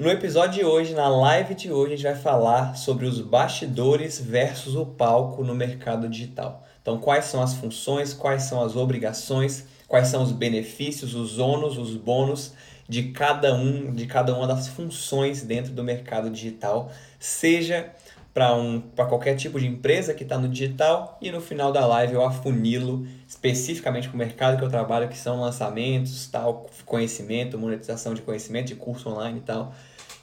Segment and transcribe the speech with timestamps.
[0.00, 4.18] No episódio de hoje, na live de hoje, a gente vai falar sobre os bastidores
[4.18, 6.66] versus o palco no mercado digital.
[6.80, 11.76] Então, quais são as funções, quais são as obrigações, quais são os benefícios, os ônus,
[11.76, 12.54] os bônus
[12.88, 17.92] de cada um, de cada uma das funções dentro do mercado digital, seja
[18.32, 22.14] para um, qualquer tipo de empresa que está no digital e no final da live
[22.14, 28.14] eu afunilo especificamente para o mercado que eu trabalho, que são lançamentos, tal, conhecimento, monetização
[28.14, 29.74] de conhecimento, de curso online e tal.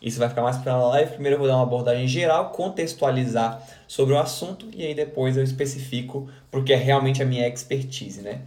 [0.01, 1.11] Isso vai ficar mais para a live.
[1.11, 5.43] Primeiro eu vou dar uma abordagem geral, contextualizar sobre o assunto e aí depois eu
[5.43, 8.41] especifico porque é realmente a minha expertise, né?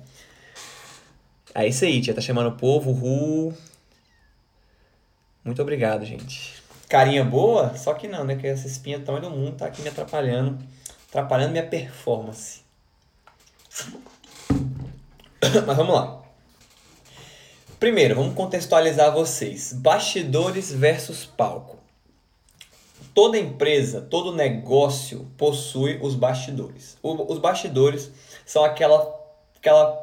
[1.54, 2.14] É isso aí, tia.
[2.14, 2.92] Tá chamando o povo.
[2.92, 3.52] Ru.
[5.44, 6.62] Muito obrigado, gente.
[6.88, 7.76] Carinha boa?
[7.76, 8.36] Só que não, né?
[8.36, 10.58] Que essa espinha tamanho do mundo tá aqui me atrapalhando.
[11.08, 12.62] Atrapalhando minha performance.
[15.66, 16.22] Mas vamos lá.
[17.80, 19.72] Primeiro, vamos contextualizar vocês.
[19.72, 21.78] Bastidores versus palco.
[23.14, 26.98] Toda empresa, todo negócio possui os bastidores.
[27.02, 28.12] os bastidores
[28.44, 29.18] são aquela,
[29.56, 29.98] aquela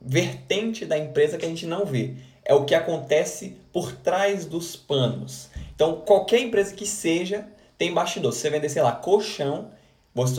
[0.00, 2.14] vertente da empresa que a gente não vê.
[2.42, 5.50] É o que acontece por trás dos panos.
[5.74, 7.46] Então, qualquer empresa que seja
[7.76, 8.32] tem bastidor.
[8.32, 9.70] Se você vender, sei lá, colchão,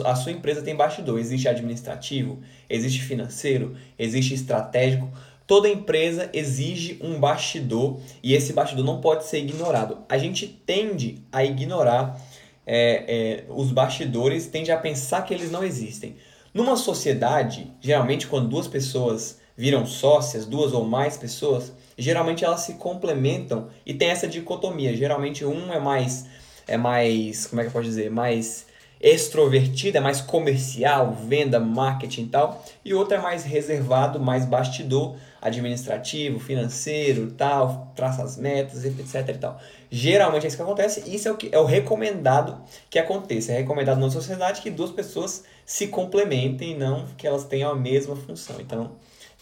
[0.03, 1.19] a sua empresa tem bastidor.
[1.19, 5.09] Existe administrativo, existe financeiro, existe estratégico.
[5.51, 9.97] Toda empresa exige um bastidor e esse bastidor não pode ser ignorado.
[10.07, 12.17] A gente tende a ignorar
[12.65, 16.15] é, é, os bastidores, tende a pensar que eles não existem.
[16.53, 22.75] Numa sociedade, geralmente quando duas pessoas viram sócias, duas ou mais pessoas, geralmente elas se
[22.75, 24.95] complementam e tem essa dicotomia.
[24.95, 26.27] Geralmente um é mais
[26.65, 28.67] é mais, como é que eu posso dizer, mais
[29.01, 35.15] extrovertido, é mais comercial, venda, marketing e tal, e outro é mais reservado, mais bastidor,
[35.41, 39.59] administrativo, financeiro, tal, traça as metas, etc e tal.
[39.89, 43.51] Geralmente é isso que acontece, isso é o que é o recomendado que aconteça.
[43.51, 48.15] É recomendado na sociedade que duas pessoas se complementem, não que elas tenham a mesma
[48.15, 48.61] função.
[48.61, 48.91] Então,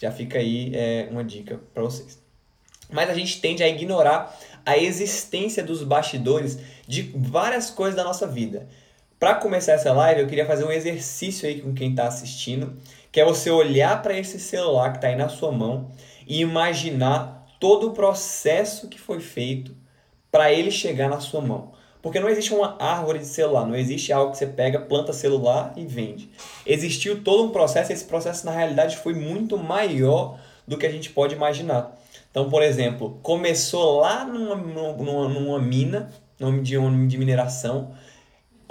[0.00, 2.18] já fica aí é, uma dica para vocês.
[2.90, 8.26] Mas a gente tende a ignorar a existência dos bastidores de várias coisas da nossa
[8.26, 8.66] vida.
[9.20, 12.78] Para começar essa live, eu queria fazer um exercício aí com quem está assistindo,
[13.12, 15.90] que é você olhar para esse celular que está aí na sua mão
[16.26, 19.76] e imaginar todo o processo que foi feito
[20.32, 21.72] para ele chegar na sua mão.
[22.00, 25.74] Porque não existe uma árvore de celular, não existe algo que você pega, planta celular
[25.76, 26.30] e vende.
[26.64, 30.90] Existiu todo um processo e esse processo na realidade foi muito maior do que a
[30.90, 31.94] gente pode imaginar.
[32.30, 36.10] Então, por exemplo, começou lá numa, numa, numa mina
[36.62, 37.92] de, de mineração,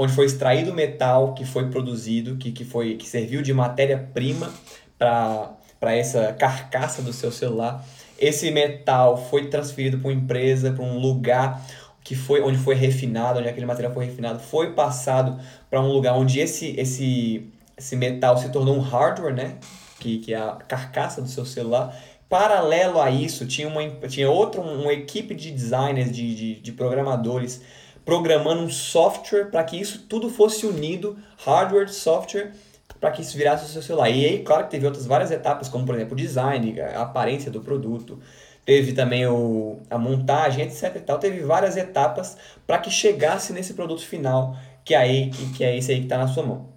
[0.02, 4.50] onde foi extraído o metal que foi produzido, que, que, foi, que serviu de matéria-prima
[4.98, 7.86] para essa carcaça do seu celular.
[8.18, 11.62] Esse metal foi transferido para uma empresa, para um lugar
[12.02, 15.38] que foi onde foi refinado, onde aquele material foi refinado, foi passado
[15.70, 19.58] para um lugar onde esse, esse, esse metal se tornou um hardware, né?
[20.00, 21.94] Que, que é a carcaça do seu celular.
[22.30, 27.62] Paralelo a isso, tinha uma, tinha outra, uma equipe de designers, de, de, de programadores,
[28.10, 31.16] programando um software para que isso tudo fosse unido,
[31.46, 32.54] hardware, software,
[33.00, 34.10] para que isso virasse o seu celular.
[34.10, 37.52] E aí, claro que teve outras várias etapas, como por exemplo o design, a aparência
[37.52, 38.20] do produto,
[38.66, 41.20] teve também o, a montagem, etc e tal.
[41.20, 45.78] Teve várias etapas para que chegasse nesse produto final, que é, aí, que, que é
[45.78, 46.68] esse aí que está na sua mão.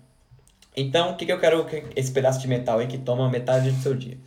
[0.76, 1.66] Então, o que, que eu quero,
[1.96, 4.18] esse pedaço de metal aí que toma metade do seu dia?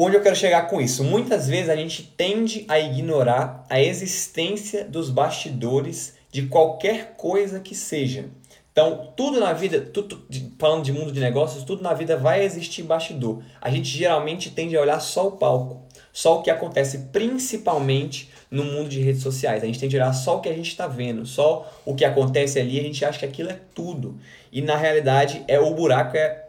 [0.00, 1.02] Onde eu quero chegar com isso?
[1.02, 7.74] Muitas vezes a gente tende a ignorar a existência dos bastidores de qualquer coisa que
[7.74, 8.26] seja.
[8.70, 10.24] Então, tudo na vida, tudo,
[10.56, 13.42] falando de mundo de negócios, tudo na vida vai existir bastidor.
[13.60, 15.82] A gente geralmente tende a olhar só o palco,
[16.12, 19.64] só o que acontece principalmente no mundo de redes sociais.
[19.64, 22.04] A gente tende a olhar só o que a gente está vendo, só o que
[22.04, 24.16] acontece ali, a gente acha que aquilo é tudo.
[24.52, 26.47] E na realidade é o buraco é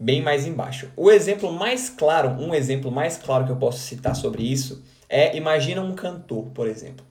[0.00, 0.90] bem mais embaixo.
[0.96, 5.36] O exemplo mais claro, um exemplo mais claro que eu posso citar sobre isso é
[5.36, 7.04] imagina um cantor, por exemplo.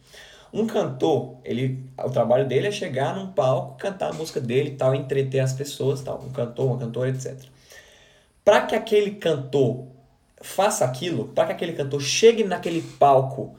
[0.52, 4.96] Um cantor, ele, o trabalho dele é chegar num palco, cantar a música dele, tal,
[4.96, 7.38] entreter as pessoas, tal, um cantor, uma cantora, etc.
[8.44, 9.86] Para que aquele cantor
[10.42, 13.56] faça aquilo, para que aquele cantor chegue naquele palco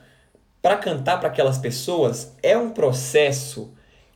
[0.60, 3.72] para cantar para aquelas pessoas, é um processo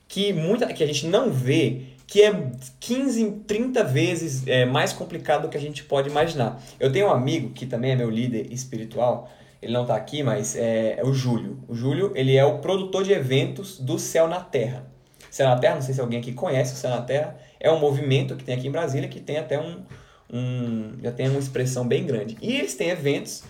[0.07, 5.43] que muita que a gente não vê que é 15, 30 vezes é, mais complicado
[5.43, 6.61] do que a gente pode imaginar.
[6.79, 9.29] Eu tenho um amigo que também é meu líder espiritual,
[9.61, 11.57] ele não está aqui, mas é, é, o Júlio.
[11.67, 14.85] O Júlio, ele é o produtor de eventos do Céu na Terra.
[15.31, 17.79] Céu na Terra, não sei se alguém aqui conhece o Céu na Terra, é um
[17.79, 19.83] movimento que tem aqui em Brasília que tem até um,
[20.31, 22.37] um já tem uma expressão bem grande.
[22.41, 23.43] E eles têm eventos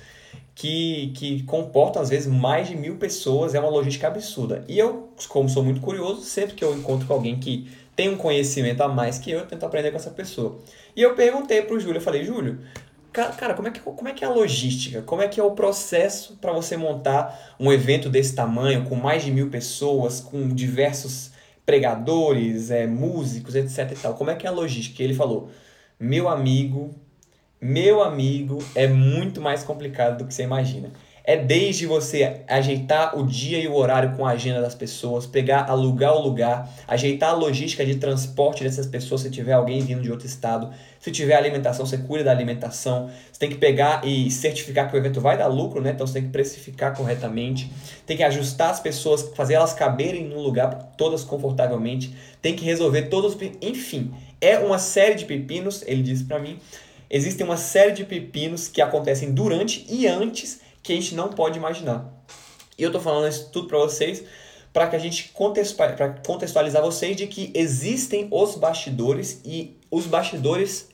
[0.56, 4.64] que, que comportam às vezes mais de mil pessoas, é uma logística absurda.
[4.70, 8.18] E eu, como sou muito curioso, sempre que eu encontro com alguém que tem um
[8.18, 10.60] conhecimento a mais que eu, eu tento aprender com essa pessoa.
[10.96, 12.60] E eu perguntei para o Júlio, eu falei, Júlio,
[13.12, 15.02] cara, como é, que, como é que é a logística?
[15.02, 19.24] Como é que é o processo para você montar um evento desse tamanho, com mais
[19.24, 21.32] de mil pessoas, com diversos
[21.66, 24.14] pregadores, é, músicos, etc e tal?
[24.16, 25.02] Como é que é a logística?
[25.02, 25.50] E ele falou,
[25.98, 26.94] meu amigo,
[27.62, 30.92] meu amigo, é muito mais complicado do que você imagina.
[31.28, 35.68] É desde você ajeitar o dia e o horário com a agenda das pessoas, pegar,
[35.68, 40.12] alugar o lugar, ajeitar a logística de transporte dessas pessoas se tiver alguém vindo de
[40.12, 40.72] outro estado.
[41.00, 43.10] Se tiver alimentação, você cuida da alimentação.
[43.32, 45.92] Você tem que pegar e certificar que o evento vai dar lucro, né?
[45.92, 47.72] Então você tem que precificar corretamente.
[48.06, 52.16] Tem que ajustar as pessoas, fazer elas caberem no lugar todas confortavelmente.
[52.40, 56.60] Tem que resolver todos, enfim, é uma série de pepinos, ele disse para mim,
[57.10, 61.58] existem uma série de pepinos que acontecem durante e antes que a gente não pode
[61.58, 62.14] imaginar.
[62.78, 64.24] E eu tô falando isso tudo para vocês
[64.72, 70.90] para que a gente contextualizar vocês de que existem os bastidores e os bastidores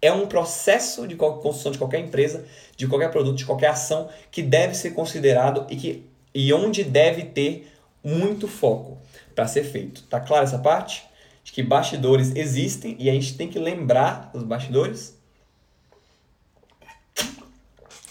[0.00, 2.46] é um processo de construção de qualquer empresa,
[2.76, 7.24] de qualquer produto, de qualquer ação que deve ser considerado e que e onde deve
[7.24, 7.70] ter
[8.02, 8.96] muito foco
[9.34, 10.04] para ser feito.
[10.04, 11.04] Tá claro essa parte?
[11.42, 15.17] De que bastidores existem e a gente tem que lembrar dos bastidores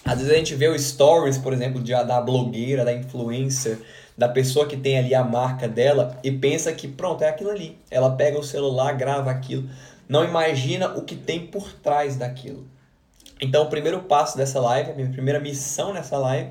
[0.07, 3.79] às vezes a gente vê o stories, por exemplo, de, da blogueira, da influencer,
[4.17, 7.77] da pessoa que tem ali a marca dela e pensa que pronto, é aquilo ali.
[7.91, 9.69] Ela pega o celular, grava aquilo,
[10.07, 12.65] não imagina o que tem por trás daquilo.
[13.39, 16.49] Então, o primeiro passo dessa live, a minha primeira missão nessa live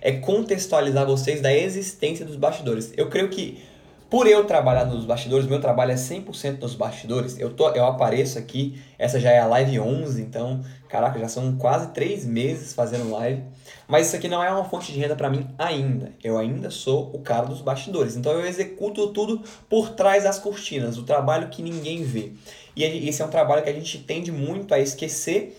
[0.00, 2.92] é contextualizar vocês da existência dos bastidores.
[2.96, 3.62] Eu creio que
[4.08, 7.38] por eu trabalhar nos bastidores, meu trabalho é 100% nos bastidores.
[7.38, 11.56] Eu, tô, eu apareço aqui, essa já é a live 11, então, caraca, já são
[11.56, 13.42] quase 3 meses fazendo live.
[13.88, 16.12] Mas isso aqui não é uma fonte de renda para mim ainda.
[16.22, 18.16] Eu ainda sou o cara dos bastidores.
[18.16, 22.32] Então eu executo tudo por trás das cortinas, o trabalho que ninguém vê.
[22.76, 25.56] E esse é um trabalho que a gente tende muito a esquecer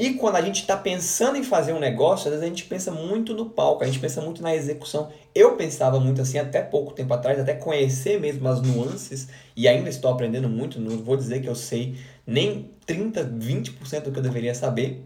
[0.00, 2.90] e quando a gente está pensando em fazer um negócio, às vezes a gente pensa
[2.90, 5.12] muito no palco, a gente pensa muito na execução.
[5.34, 9.90] Eu pensava muito assim até pouco tempo atrás, até conhecer mesmo as nuances, e ainda
[9.90, 14.22] estou aprendendo muito, não vou dizer que eu sei nem 30, 20% do que eu
[14.22, 15.04] deveria saber,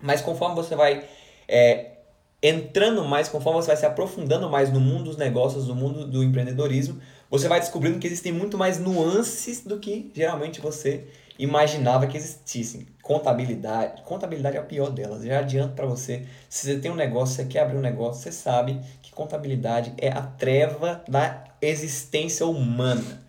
[0.00, 1.04] mas conforme você vai
[1.46, 1.98] é,
[2.42, 6.24] entrando mais, conforme você vai se aprofundando mais no mundo dos negócios, no mundo do
[6.24, 11.04] empreendedorismo, você vai descobrindo que existem muito mais nuances do que geralmente você
[11.38, 12.86] imaginava que existissem.
[13.02, 15.24] Contabilidade, contabilidade é a pior delas.
[15.24, 18.30] Já adianto para você, se você tem um negócio, você quer abrir um negócio, você
[18.30, 23.20] sabe que contabilidade é a treva da existência humana.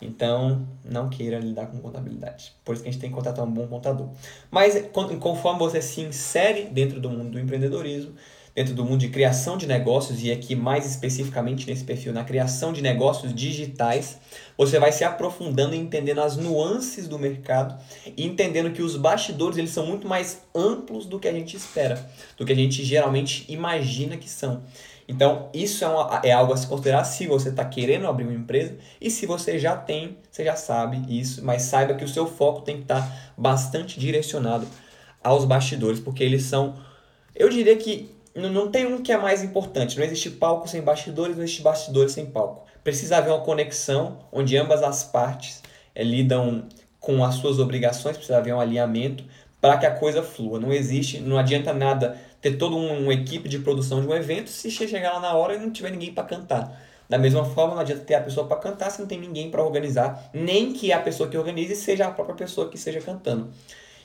[0.00, 2.52] Então, não queira lidar com contabilidade.
[2.64, 4.08] Por isso que a gente tem que contratar um bom contador.
[4.50, 4.82] Mas
[5.20, 8.14] conforme você se insere dentro do mundo do empreendedorismo,
[8.54, 12.72] dentro do mundo de criação de negócios e aqui mais especificamente nesse perfil na criação
[12.72, 14.18] de negócios digitais,
[14.56, 17.78] você vai se aprofundando e entendendo as nuances do mercado
[18.16, 22.06] e entendendo que os bastidores eles são muito mais amplos do que a gente espera,
[22.36, 24.62] do que a gente geralmente imagina que são.
[25.08, 28.34] Então, isso é, uma, é algo a se considerar se você está querendo abrir uma
[28.34, 32.26] empresa e se você já tem, você já sabe isso, mas saiba que o seu
[32.26, 34.66] foco tem que estar tá bastante direcionado
[35.22, 36.76] aos bastidores, porque eles são,
[37.34, 39.96] eu diria que não tem um que é mais importante.
[39.98, 42.66] Não existe palco sem bastidores, não existe bastidores sem palco.
[42.82, 45.62] Precisa haver uma conexão onde ambas as partes
[45.94, 46.64] é, lidam
[46.98, 49.24] com as suas obrigações, precisa haver um alinhamento
[49.60, 50.58] para que a coisa flua.
[50.58, 54.50] Não existe, não adianta nada ter toda um, uma equipe de produção de um evento
[54.50, 56.80] se chegar lá na hora e não tiver ninguém para cantar.
[57.08, 59.62] Da mesma forma, não adianta ter a pessoa para cantar se não tem ninguém para
[59.62, 63.50] organizar, nem que a pessoa que organize seja a própria pessoa que esteja cantando.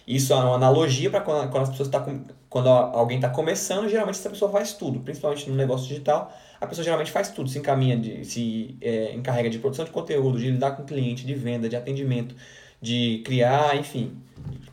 [0.07, 3.89] Isso é uma analogia para quando, quando as pessoas tá com, quando alguém está começando,
[3.89, 7.59] geralmente essa pessoa faz tudo, principalmente no negócio digital, a pessoa geralmente faz tudo, se
[7.59, 11.67] encaminha, de, se é, encarrega de produção de conteúdo, de lidar com cliente, de venda,
[11.67, 12.33] de atendimento,
[12.81, 14.15] de criar, enfim,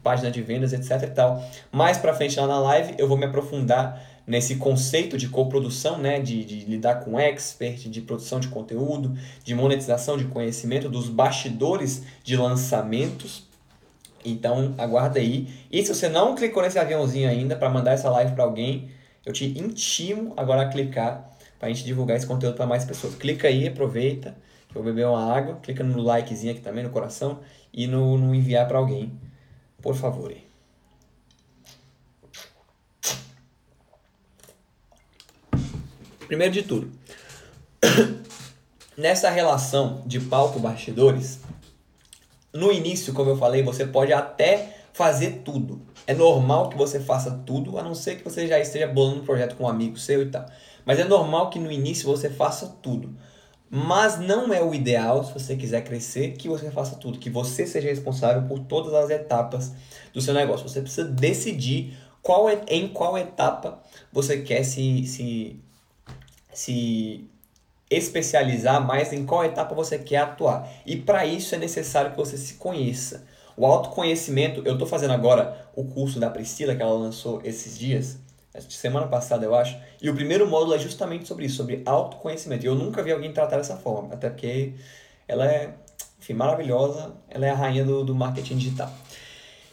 [0.04, 1.44] página de vendas, etc e tal.
[1.72, 6.20] Mais para frente lá na live eu vou me aprofundar nesse conceito de coprodução, né,
[6.20, 12.04] de, de lidar com expert, de produção de conteúdo, de monetização de conhecimento, dos bastidores
[12.22, 13.52] de lançamentos
[14.24, 15.48] então, aguarda aí.
[15.70, 18.90] E se você não clicou nesse aviãozinho ainda para mandar essa live para alguém,
[19.24, 23.14] eu te intimo agora a clicar para a gente divulgar esse conteúdo para mais pessoas.
[23.14, 24.36] Clica aí, aproveita.
[24.68, 25.56] Eu vou beber uma água.
[25.62, 27.40] Clica no likezinho aqui também, no coração.
[27.72, 29.12] E no, no enviar para alguém.
[29.80, 30.32] Por favor.
[36.26, 36.90] Primeiro de tudo,
[38.96, 41.40] nessa relação de palco-bastidores,
[42.54, 45.82] no início, como eu falei, você pode até fazer tudo.
[46.06, 49.24] É normal que você faça tudo, a não ser que você já esteja bolando um
[49.24, 50.46] projeto com um amigo seu e tal.
[50.86, 53.12] Mas é normal que no início você faça tudo.
[53.68, 57.66] Mas não é o ideal, se você quiser crescer, que você faça tudo, que você
[57.66, 59.72] seja responsável por todas as etapas
[60.12, 60.68] do seu negócio.
[60.68, 63.82] Você precisa decidir qual é, em qual etapa
[64.12, 65.60] você quer se, se,
[66.52, 67.28] se
[67.90, 70.68] especializar mais, em qual etapa você quer atuar.
[70.86, 73.24] E para isso é necessário que você se conheça.
[73.56, 78.18] O autoconhecimento, eu estou fazendo agora o curso da Priscila, que ela lançou esses dias,
[78.68, 82.64] semana passada eu acho, e o primeiro módulo é justamente sobre isso, sobre autoconhecimento.
[82.64, 84.74] E eu nunca vi alguém tratar dessa forma, até porque
[85.28, 85.74] ela é,
[86.20, 88.92] enfim, maravilhosa, ela é a rainha do, do marketing digital.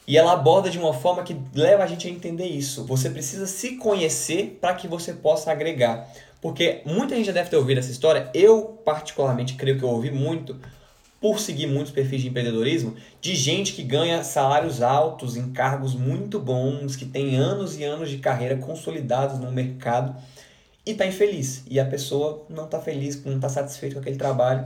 [0.08, 2.86] E ela aborda de uma forma que leva a gente a entender isso.
[2.86, 6.08] Você precisa se conhecer para que você possa agregar.
[6.42, 8.30] Porque muita gente já deve ter ouvido essa história.
[8.34, 10.60] Eu, particularmente, creio que eu ouvi muito
[11.22, 16.40] por seguir muitos perfis de empreendedorismo, de gente que ganha salários altos em cargos muito
[16.40, 20.16] bons, que tem anos e anos de carreira consolidados no mercado
[20.84, 21.64] e está infeliz.
[21.70, 24.66] E a pessoa não está feliz, não está satisfeita com aquele trabalho,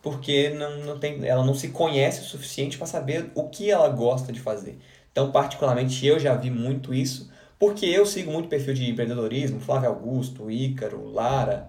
[0.00, 3.88] porque não, não tem, ela não se conhece o suficiente para saber o que ela
[3.88, 4.78] gosta de fazer.
[5.10, 9.88] Então, particularmente, eu já vi muito isso, porque eu sigo muito perfil de empreendedorismo, Flávio
[9.88, 11.68] Augusto, Ícaro, Lara,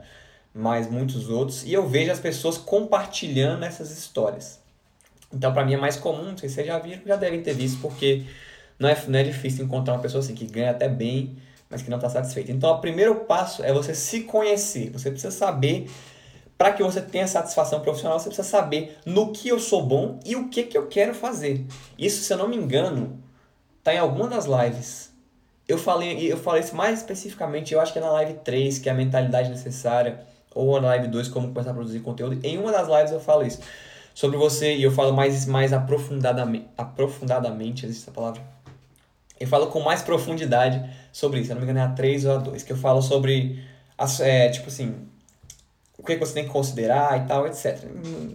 [0.53, 4.59] mais muitos outros, e eu vejo as pessoas compartilhando essas histórias.
[5.33, 7.53] Então, para mim é mais comum, não sei se vocês já viram, já devem ter
[7.53, 8.23] visto, porque
[8.77, 11.37] não é, não é difícil encontrar uma pessoa assim que ganha até bem,
[11.69, 12.51] mas que não está satisfeita.
[12.51, 14.89] Então, o primeiro passo é você se conhecer.
[14.89, 15.89] Você precisa saber,
[16.57, 20.35] para que você tenha satisfação profissional, você precisa saber no que eu sou bom e
[20.35, 21.63] o que, que eu quero fazer.
[21.97, 23.21] Isso, se eu não me engano,
[23.77, 25.08] está em alguma das lives.
[25.69, 28.89] Eu falei, eu falei isso mais especificamente, eu acho que é na live 3, que
[28.89, 30.19] é a mentalidade necessária
[30.55, 32.39] ou na live 2, como começar a produzir conteúdo.
[32.43, 33.59] Em uma das lives eu falo isso.
[34.15, 38.41] Sobre você, e eu falo mais, mais aprofundadamente, aprofundadamente, existe essa palavra?
[39.39, 40.83] Eu falo com mais profundidade
[41.13, 41.51] sobre isso.
[41.51, 43.63] Eu não me engano, é a 3 ou a 2, que eu falo sobre,
[44.21, 44.95] é, tipo assim,
[45.99, 47.77] o que você tem que considerar e tal, etc.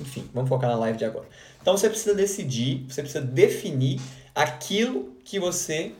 [0.00, 1.26] Enfim, vamos focar na live de agora.
[1.60, 4.00] Então você precisa decidir, você precisa definir
[4.34, 5.94] aquilo que você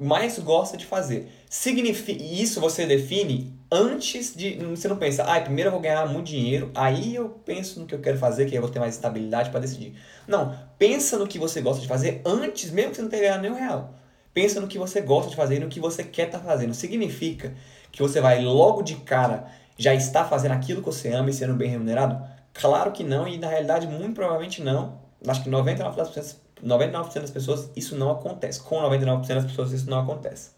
[0.00, 1.30] mais gosta de fazer.
[1.48, 4.54] Significa, isso você define antes de.
[4.56, 7.94] Você não pensa, ah, primeiro eu vou ganhar muito dinheiro, aí eu penso no que
[7.94, 9.94] eu quero fazer, que eu vou ter mais estabilidade para decidir.
[10.26, 13.42] Não, pensa no que você gosta de fazer antes, mesmo que você não tenha ganhado
[13.42, 13.94] nenhum real.
[14.32, 16.72] Pensa no que você gosta de fazer e no que você quer estar tá fazendo.
[16.72, 17.52] Significa
[17.92, 21.54] que você vai logo de cara já estar fazendo aquilo que você ama e sendo
[21.54, 22.22] bem remunerado?
[22.52, 25.00] Claro que não, e na realidade, muito provavelmente não.
[25.26, 28.60] Acho que 99%, das, 99 das pessoas isso não acontece.
[28.60, 30.50] Com 99% das pessoas isso não acontece.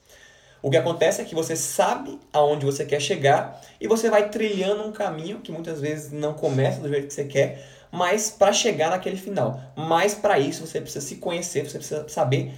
[0.63, 4.85] O que acontece é que você sabe aonde você quer chegar e você vai trilhando
[4.85, 8.91] um caminho que muitas vezes não começa do jeito que você quer, mas para chegar
[8.91, 9.61] naquele final.
[9.77, 12.55] Mas para isso você precisa se conhecer, você precisa saber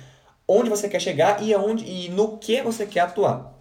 [0.46, 3.54] onde você quer chegar e aonde e no que você quer atuar.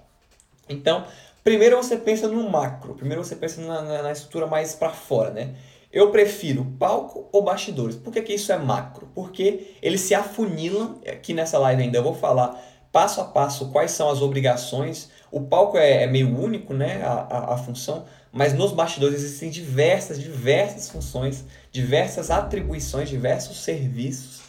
[0.67, 1.05] Então,
[1.41, 5.29] primeiro você pensa no macro, primeiro você pensa na, na, na estrutura mais para fora,
[5.29, 5.55] né?
[5.93, 7.95] Eu prefiro palco ou bastidores.
[7.95, 9.07] Por que, que isso é macro?
[9.13, 12.59] Porque eles se afunilam, aqui nessa live ainda eu vou falar
[12.91, 15.09] passo a passo quais são as obrigações.
[15.31, 19.51] O palco é, é meio único, né, a, a, a, função, mas nos bastidores existem
[19.51, 24.41] diversas, diversas funções, diversas atribuições, diversos serviços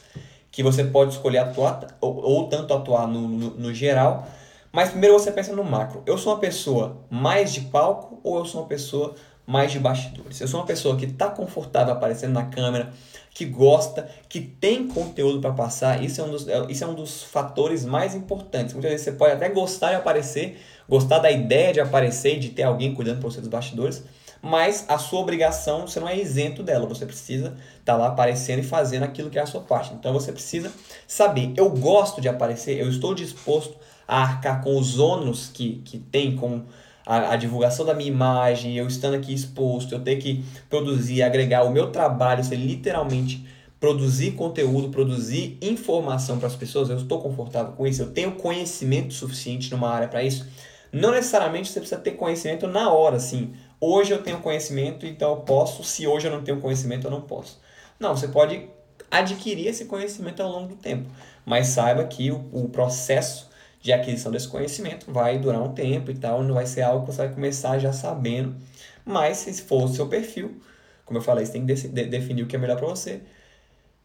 [0.50, 4.26] que você pode escolher atuar, ou, ou tanto atuar no, no, no geral.
[4.72, 6.02] Mas primeiro você pensa no macro.
[6.06, 9.14] Eu sou uma pessoa mais de palco ou eu sou uma pessoa
[9.46, 10.40] mais de bastidores?
[10.40, 12.92] Eu sou uma pessoa que está confortável aparecendo na câmera,
[13.34, 16.02] que gosta, que tem conteúdo para passar.
[16.02, 18.72] Isso é, um dos, é, isso é um dos fatores mais importantes.
[18.72, 22.62] Muitas vezes você pode até gostar de aparecer, gostar da ideia de aparecer de ter
[22.62, 24.04] alguém cuidando por você dos bastidores,
[24.40, 26.86] mas a sua obrigação, você não é isento dela.
[26.86, 29.94] Você precisa estar tá lá aparecendo e fazendo aquilo que é a sua parte.
[29.94, 30.70] Então você precisa
[31.08, 33.74] saber, eu gosto de aparecer, eu estou disposto
[34.06, 36.66] a arcar com os ônus que, que tem como
[37.06, 41.64] a, a, divulgação da minha imagem, eu estando aqui exposto, eu ter que produzir, agregar
[41.64, 43.46] o meu trabalho, ser literalmente
[43.78, 49.12] produzir conteúdo, produzir informação para as pessoas, eu estou confortável com isso, eu tenho conhecimento
[49.12, 50.46] suficiente numa área para isso.
[50.90, 53.52] Não necessariamente você precisa ter conhecimento na hora, assim.
[53.80, 55.82] Hoje eu tenho conhecimento, então eu posso.
[55.84, 57.60] Se hoje eu não tenho conhecimento, eu não posso.
[57.98, 58.68] Não, você pode
[59.10, 61.10] adquirir esse conhecimento ao longo do tempo,
[61.44, 63.50] mas saiba que o, o processo
[63.84, 67.12] de aquisição desse conhecimento vai durar um tempo e tal, não vai ser algo que
[67.12, 68.56] você vai começar já sabendo,
[69.04, 70.58] mas se for o seu perfil,
[71.04, 73.20] como eu falei, você tem que de definir o que é melhor para você.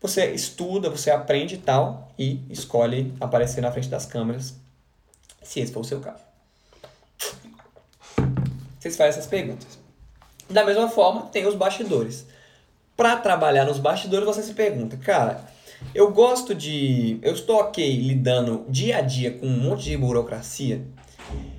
[0.01, 4.53] Você estuda, você aprende e tal e escolhe aparecer na frente das câmeras,
[5.41, 6.23] se esse for o seu caso.
[8.77, 9.79] Vocês fazem essas perguntas.
[10.49, 12.25] Da mesma forma, tem os bastidores.
[12.97, 15.41] Para trabalhar nos bastidores, você se pergunta, cara,
[15.93, 17.19] Eu gosto de.
[17.21, 20.85] Eu estou ok lidando dia a dia com um monte de burocracia.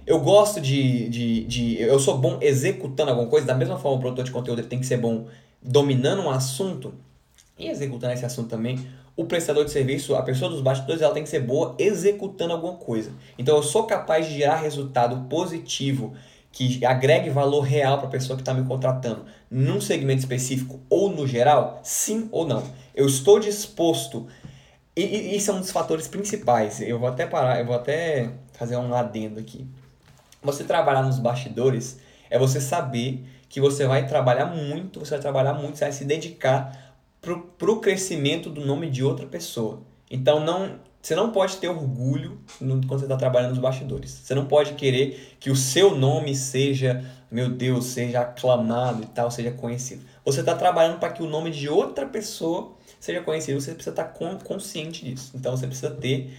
[0.07, 1.81] Eu gosto de, de, de.
[1.81, 4.87] Eu sou bom executando alguma coisa, da mesma forma o produtor de conteúdo tem que
[4.87, 5.27] ser bom
[5.63, 6.95] dominando um assunto
[7.59, 8.79] e executando esse assunto também.
[9.17, 12.75] O prestador de serviço, a pessoa dos bastidores, ela tem que ser boa executando alguma
[12.75, 13.13] coisa.
[13.39, 16.15] Então eu sou capaz de gerar resultado positivo
[16.53, 21.11] que agregue valor real para a pessoa que está me contratando num segmento específico ou
[21.11, 21.81] no geral?
[21.83, 22.63] Sim ou não?
[23.01, 24.27] Eu estou disposto.
[24.95, 26.83] E, e isso é um dos fatores principais.
[26.83, 29.67] Eu vou até parar, eu vou até fazer um adendo aqui.
[30.43, 35.55] Você trabalhar nos bastidores é você saber que você vai trabalhar muito, você vai trabalhar
[35.55, 39.81] muito, você vai se dedicar para o crescimento do nome de outra pessoa.
[40.11, 44.11] Então não você não pode ter orgulho quando você está trabalhando nos bastidores.
[44.11, 49.31] Você não pode querer que o seu nome seja, meu Deus, seja aclamado e tal,
[49.31, 50.05] seja conhecido.
[50.23, 53.61] Você está trabalhando para que o nome de outra pessoa seja conhecido.
[53.61, 54.05] Você precisa estar
[54.45, 55.33] consciente disso.
[55.35, 56.33] Então você precisa ter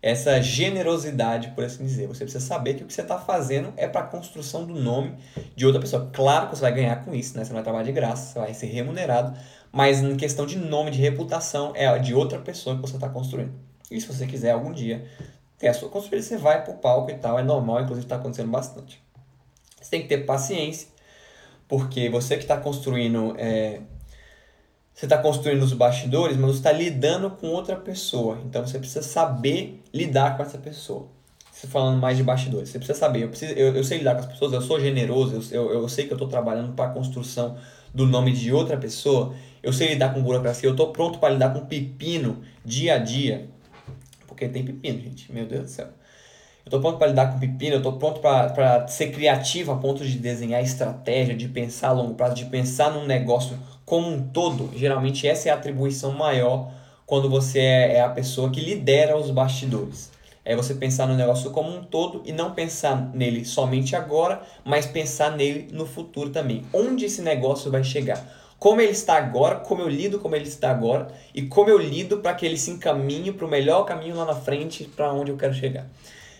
[0.00, 2.06] essa generosidade, por assim dizer.
[2.06, 5.16] Você precisa saber que o que você está fazendo é para a construção do nome
[5.56, 6.10] de outra pessoa.
[6.12, 7.42] Claro que você vai ganhar com isso, né?
[7.42, 9.36] Você não vai trabalhar de graça, você vai ser remunerado.
[9.72, 13.52] Mas em questão de nome, de reputação, é de outra pessoa que você está construindo.
[13.90, 15.04] E se você quiser algum dia
[15.58, 17.38] ter a sua construída, você vai pro palco e tal.
[17.38, 19.02] É normal, inclusive está acontecendo bastante.
[19.80, 20.88] Você tem que ter paciência,
[21.66, 23.34] porque você que está construindo.
[23.38, 23.80] É,
[24.94, 28.38] você está construindo os bastidores, mas você está lidando com outra pessoa.
[28.44, 31.08] Então você precisa saber lidar com essa pessoa.
[31.52, 33.24] Você falando mais de bastidores, você precisa saber.
[33.24, 35.88] Eu, preciso, eu, eu sei lidar com as pessoas, eu sou generoso, eu, eu, eu
[35.88, 37.56] sei que eu estou trabalhando para a construção
[37.92, 39.34] do nome de outra pessoa.
[39.62, 43.48] Eu sei lidar com burocracia, eu estou pronto para lidar com pepino dia a dia
[44.34, 45.32] porque tem pepino, gente.
[45.32, 45.88] Meu Deus do céu.
[46.64, 50.04] Eu tô pronto para lidar com pepino, eu tô pronto para ser criativo a ponto
[50.04, 54.70] de desenhar estratégia, de pensar a longo prazo, de pensar num negócio como um todo.
[54.76, 56.70] Geralmente essa é a atribuição maior
[57.06, 60.12] quando você é, é a pessoa que lidera os bastidores.
[60.44, 64.86] É você pensar no negócio como um todo e não pensar nele somente agora, mas
[64.86, 66.62] pensar nele no futuro também.
[66.72, 68.22] Onde esse negócio vai chegar?
[68.64, 72.20] como ele está agora, como eu lido como ele está agora e como eu lido
[72.20, 75.36] para que ele se encaminhe para o melhor caminho lá na frente para onde eu
[75.36, 75.86] quero chegar.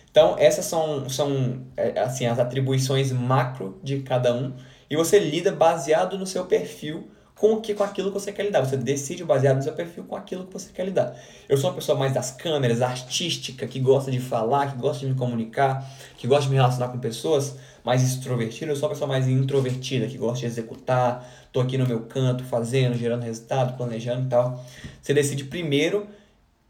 [0.09, 4.53] Então, essas são, são é, assim, as atribuições macro de cada um
[4.89, 8.43] e você lida baseado no seu perfil com o que com aquilo que você quer
[8.43, 8.61] lidar.
[8.65, 11.15] Você decide baseado no seu perfil com aquilo que você quer lidar.
[11.49, 15.11] Eu sou uma pessoa mais das câmeras, artística, que gosta de falar, que gosta de
[15.11, 15.85] me comunicar,
[16.17, 20.07] que gosta de me relacionar com pessoas mais extrovertida, eu sou uma pessoa mais introvertida,
[20.07, 24.65] que gosta de executar, tô aqui no meu canto, fazendo, gerando resultado, planejando e tal.
[24.99, 26.07] Você decide primeiro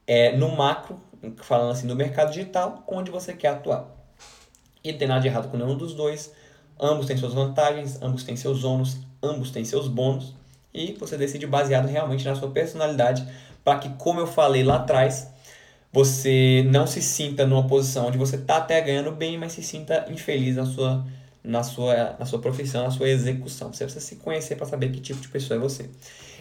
[0.05, 0.99] é, no macro,
[1.37, 3.95] falando assim, do mercado digital, onde você quer atuar.
[4.83, 6.33] E não tem nada de errado com nenhum dos dois.
[6.77, 10.33] Ambos têm suas vantagens, ambos têm seus ônus, ambos têm seus bônus.
[10.75, 13.25] E você decide baseado realmente na sua personalidade,
[13.63, 15.27] para que, como eu falei lá atrás,
[15.91, 20.05] você não se sinta numa posição onde você está até ganhando bem, mas se sinta
[20.09, 21.05] infeliz na sua,
[21.41, 23.71] na sua, na sua profissão, na sua execução.
[23.71, 25.89] Você precisa se conhecer para saber que tipo de pessoa é você.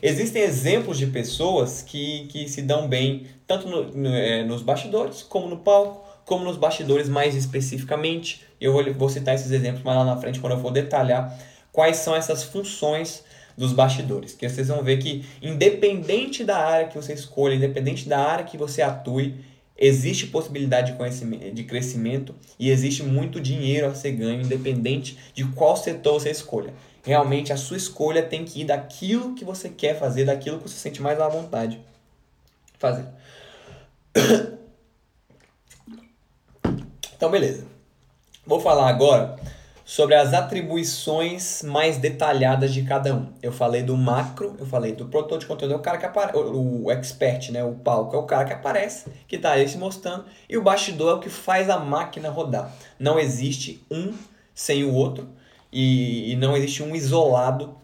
[0.02, 5.22] Existem exemplos de pessoas que, que se dão bem tanto no, no, é, nos bastidores,
[5.22, 8.42] como no palco, como nos bastidores mais especificamente.
[8.60, 11.32] Eu vou, vou citar esses exemplos mais lá na frente quando eu for detalhar
[11.70, 13.22] quais são essas funções
[13.56, 14.34] dos bastidores.
[14.34, 18.56] Que vocês vão ver que, independente da área que você escolha, independente da área que
[18.56, 19.34] você atue,
[19.76, 25.44] existe possibilidade de, conhecimento, de crescimento e existe muito dinheiro a ser ganho, independente de
[25.44, 26.72] qual setor você escolha.
[27.04, 30.78] Realmente, a sua escolha tem que ir daquilo que você quer fazer, daquilo que você
[30.78, 31.80] sente mais à vontade
[32.78, 33.06] fazer.
[37.16, 37.64] Então, beleza.
[38.44, 39.36] Vou falar agora
[39.84, 43.28] sobre as atribuições mais detalhadas de cada um.
[43.42, 46.38] Eu falei do macro, eu falei do produtor de conteúdo, é o cara que aparece,
[46.38, 50.24] o, expert, né, o palco é o cara que aparece, que está aí se mostrando,
[50.48, 52.72] e o bastidor é o que faz a máquina rodar.
[52.98, 54.14] Não existe um
[54.54, 55.28] sem o outro
[55.70, 57.76] e, e não existe um isolado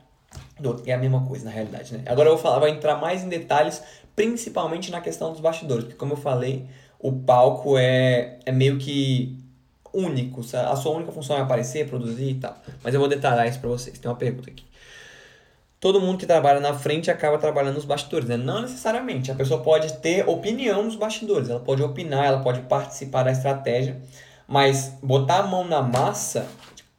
[0.59, 2.03] do outro, é a mesma coisa na realidade, né?
[2.07, 3.83] Agora eu vou falar, vou entrar mais em detalhes,
[4.17, 6.67] principalmente na questão dos bastidores, porque como eu falei,
[6.99, 9.40] o palco é, é meio que
[9.93, 12.57] único, a sua única função é aparecer, produzir e tal.
[12.83, 13.99] Mas eu vou detalhar isso para vocês.
[13.99, 14.65] Tem uma pergunta aqui.
[15.81, 18.37] Todo mundo que trabalha na frente acaba trabalhando nos bastidores, né?
[18.37, 19.33] Não necessariamente.
[19.33, 23.99] A pessoa pode ter opinião nos bastidores, ela pode opinar, ela pode participar da estratégia,
[24.47, 26.47] mas botar a mão na massa,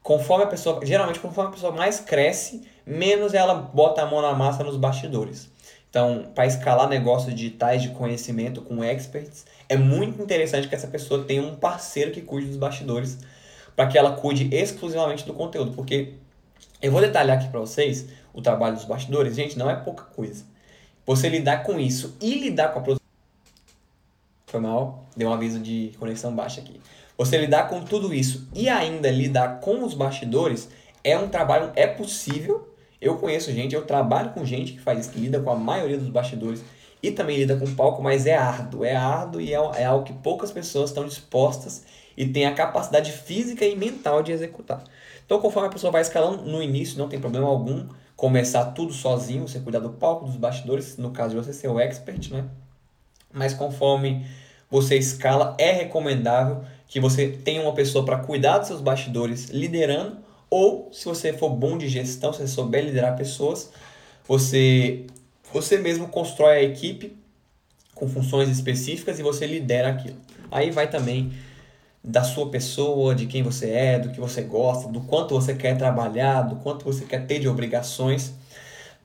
[0.02, 4.34] conforme a pessoa, geralmente conforme a pessoa mais cresce, menos ela bota a mão na
[4.34, 5.51] massa nos bastidores.
[5.92, 11.26] Então, para escalar negócios digitais de conhecimento com experts, é muito interessante que essa pessoa
[11.26, 13.20] tenha um parceiro que cuide dos bastidores,
[13.76, 16.14] para que ela cuide exclusivamente do conteúdo, porque
[16.82, 20.46] eu vou detalhar aqui para vocês o trabalho dos bastidores, gente, não é pouca coisa.
[21.06, 23.06] você lidar com isso e lidar com a produção.
[24.48, 26.80] Foi mal, deu um aviso de conexão baixa aqui.
[27.18, 30.70] Você lidar com tudo isso e ainda lidar com os bastidores
[31.04, 32.71] é um trabalho, é possível.
[33.02, 35.98] Eu conheço gente, eu trabalho com gente que faz isso, que lida com a maioria
[35.98, 36.64] dos bastidores
[37.02, 40.14] e também lida com palco, mas é árduo, é árduo e é, é algo que
[40.14, 41.84] poucas pessoas estão dispostas
[42.16, 44.84] e têm a capacidade física e mental de executar.
[45.26, 49.48] Então, conforme a pessoa vai escalando, no início não tem problema algum começar tudo sozinho,
[49.48, 52.46] você cuidar do palco, dos bastidores, no caso de você ser o expert, né?
[53.34, 54.26] Mas conforme
[54.70, 60.18] você escala, é recomendável que você tenha uma pessoa para cuidar dos seus bastidores liderando,
[60.52, 63.72] ou se você for bom de gestão, se você souber liderar pessoas,
[64.28, 65.08] você
[65.54, 67.18] você mesmo constrói a equipe
[67.96, 70.18] com funções específicas e você lidera aquilo.
[70.52, 71.32] Aí vai também
[72.04, 75.78] da sua pessoa, de quem você é, do que você gosta, do quanto você quer
[75.78, 78.34] trabalhar, do quanto você quer ter de obrigações.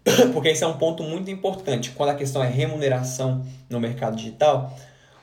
[0.32, 1.90] Porque esse é um ponto muito importante.
[1.90, 4.76] Quando a questão é remuneração no mercado digital,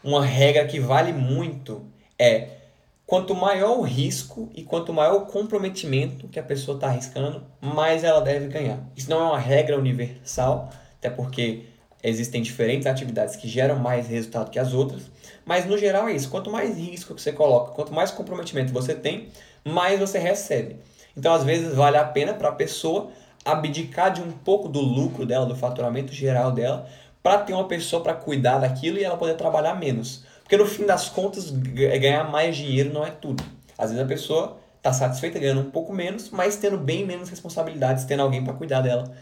[0.04, 1.86] uma regra que vale muito
[2.18, 2.63] é
[3.06, 8.04] quanto maior o risco e quanto maior o comprometimento que a pessoa está arriscando, mais
[8.04, 8.80] ela deve ganhar.
[8.96, 11.66] Isso não é uma regra universal, até porque
[12.02, 15.04] existem diferentes atividades que geram mais resultado que as outras,
[15.46, 16.30] mas no geral é isso.
[16.30, 19.30] Quanto mais risco que você coloca, quanto mais comprometimento você tem,
[19.64, 20.78] mais você recebe.
[21.16, 23.12] Então, às vezes, vale a pena para a pessoa
[23.46, 26.88] abdicar de um pouco do lucro dela, do faturamento geral dela,
[27.22, 30.26] para ter uma pessoa para cuidar daquilo e ela poder trabalhar menos.
[30.44, 33.44] Porque no fim das contas, ganhar mais dinheiro não é tudo.
[33.78, 38.06] Às vezes a pessoa está satisfeita ganhando um pouco menos, mas tendo bem menos responsabilidades,
[38.06, 39.14] tendo alguém para cuidar dela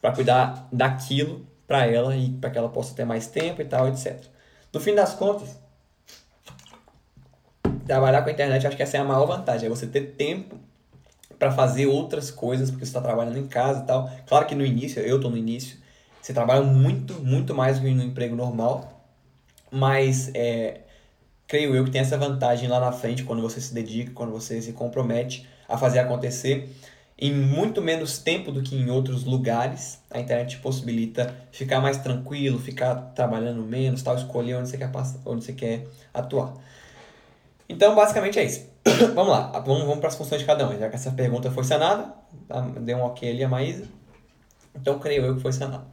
[0.00, 3.88] para cuidar daquilo para ela e para que ela possa ter mais tempo e tal,
[3.88, 4.22] etc.
[4.72, 5.60] No fim das contas,
[7.84, 10.60] trabalhar com a internet, acho que essa é a maior vantagem, é você ter tempo
[11.38, 14.08] para fazer outras coisas, porque você está trabalhando em casa e tal.
[14.26, 15.76] Claro que no início, eu estou no início,
[16.22, 18.95] você trabalha muito, muito mais do que no emprego normal,
[19.76, 20.80] mas é,
[21.46, 24.60] creio eu que tem essa vantagem lá na frente, quando você se dedica, quando você
[24.60, 26.74] se compromete a fazer acontecer
[27.18, 30.00] em muito menos tempo do que em outros lugares.
[30.10, 35.20] A internet possibilita ficar mais tranquilo, ficar trabalhando menos, tal, escolher onde você quer passar,
[35.24, 36.54] onde você quer atuar.
[37.68, 38.66] Então, basicamente é isso.
[39.14, 40.78] vamos lá, vamos, vamos para as funções de cada um.
[40.78, 42.14] Já que essa pergunta foi sanada,
[42.48, 42.60] tá?
[42.80, 43.84] deu um ok ali a Maísa.
[44.74, 45.86] Então, creio eu que foi sanada.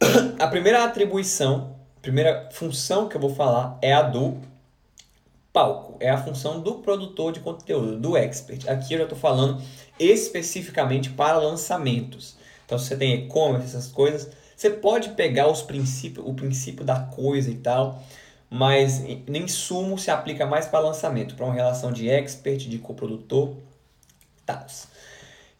[0.38, 1.75] a primeira atribuição,
[2.06, 4.38] primeira função que eu vou falar é a do
[5.52, 5.96] palco.
[5.98, 8.68] É a função do produtor de conteúdo, do expert.
[8.68, 9.60] Aqui eu já estou falando
[9.98, 12.36] especificamente para lançamentos.
[12.64, 17.00] Então, se você tem e-commerce, essas coisas, você pode pegar os princípios, o princípio da
[17.00, 18.00] coisa e tal,
[18.48, 23.56] mas em sumo se aplica mais para lançamento, para uma relação de expert, de coprodutor,
[24.44, 24.64] tal.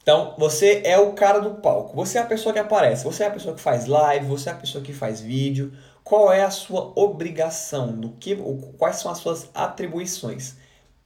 [0.00, 3.26] Então, você é o cara do palco, você é a pessoa que aparece, você é
[3.26, 5.72] a pessoa que faz live, você é a pessoa que faz vídeo,
[6.06, 8.36] qual é a sua obrigação, do que,
[8.78, 10.54] quais são as suas atribuições.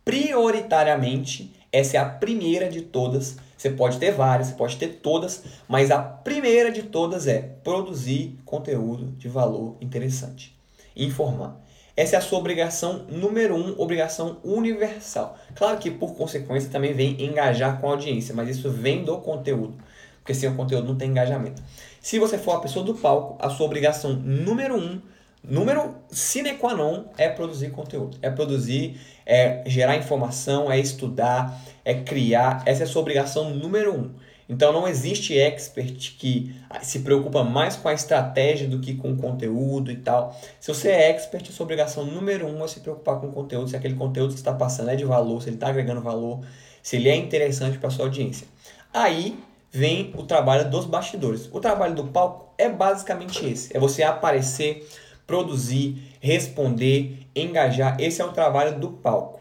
[0.05, 3.39] Prioritariamente, essa é a primeira de todas.
[3.57, 8.39] Você pode ter várias, você pode ter todas, mas a primeira de todas é produzir
[8.45, 10.55] conteúdo de valor interessante.
[10.95, 11.59] Informar.
[11.97, 15.39] Essa é a sua obrigação número um, obrigação universal.
[15.55, 19.79] Claro que por consequência também vem engajar com a audiência, mas isso vem do conteúdo,
[20.19, 21.63] porque sem o conteúdo não tem engajamento.
[22.01, 25.03] Se você for a pessoa do palco, a sua obrigação número um,
[25.45, 28.17] número sine qua non é produzir conteúdo.
[28.23, 32.63] É produzir, é gerar informação, é estudar, é criar.
[32.65, 34.11] Essa é a sua obrigação número um.
[34.49, 39.17] Então não existe expert que se preocupa mais com a estratégia do que com o
[39.17, 40.35] conteúdo e tal.
[40.59, 43.69] Se você é expert, a sua obrigação número um é se preocupar com o conteúdo,
[43.69, 46.41] se aquele conteúdo que está passando é de valor, se ele está agregando valor,
[46.83, 48.47] se ele é interessante para a sua audiência.
[48.93, 49.39] Aí
[49.71, 51.49] vem o trabalho dos bastidores.
[51.53, 54.89] O trabalho do palco é basicamente esse: é você aparecer,
[55.27, 58.01] produzir, responder, engajar.
[58.01, 59.41] Esse é o trabalho do palco.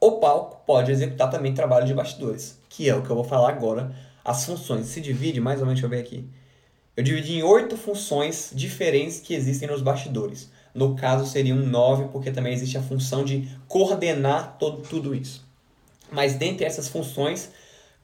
[0.00, 3.50] O palco pode executar também trabalho de bastidores, que é o que eu vou falar
[3.50, 3.94] agora.
[4.24, 6.28] As funções se divide mais ou menos, deixa eu ver aqui.
[6.96, 10.50] Eu dividi em oito funções diferentes que existem nos bastidores.
[10.74, 15.46] No caso, seriam nove, porque também existe a função de coordenar todo, tudo isso.
[16.10, 17.50] Mas dentre essas funções,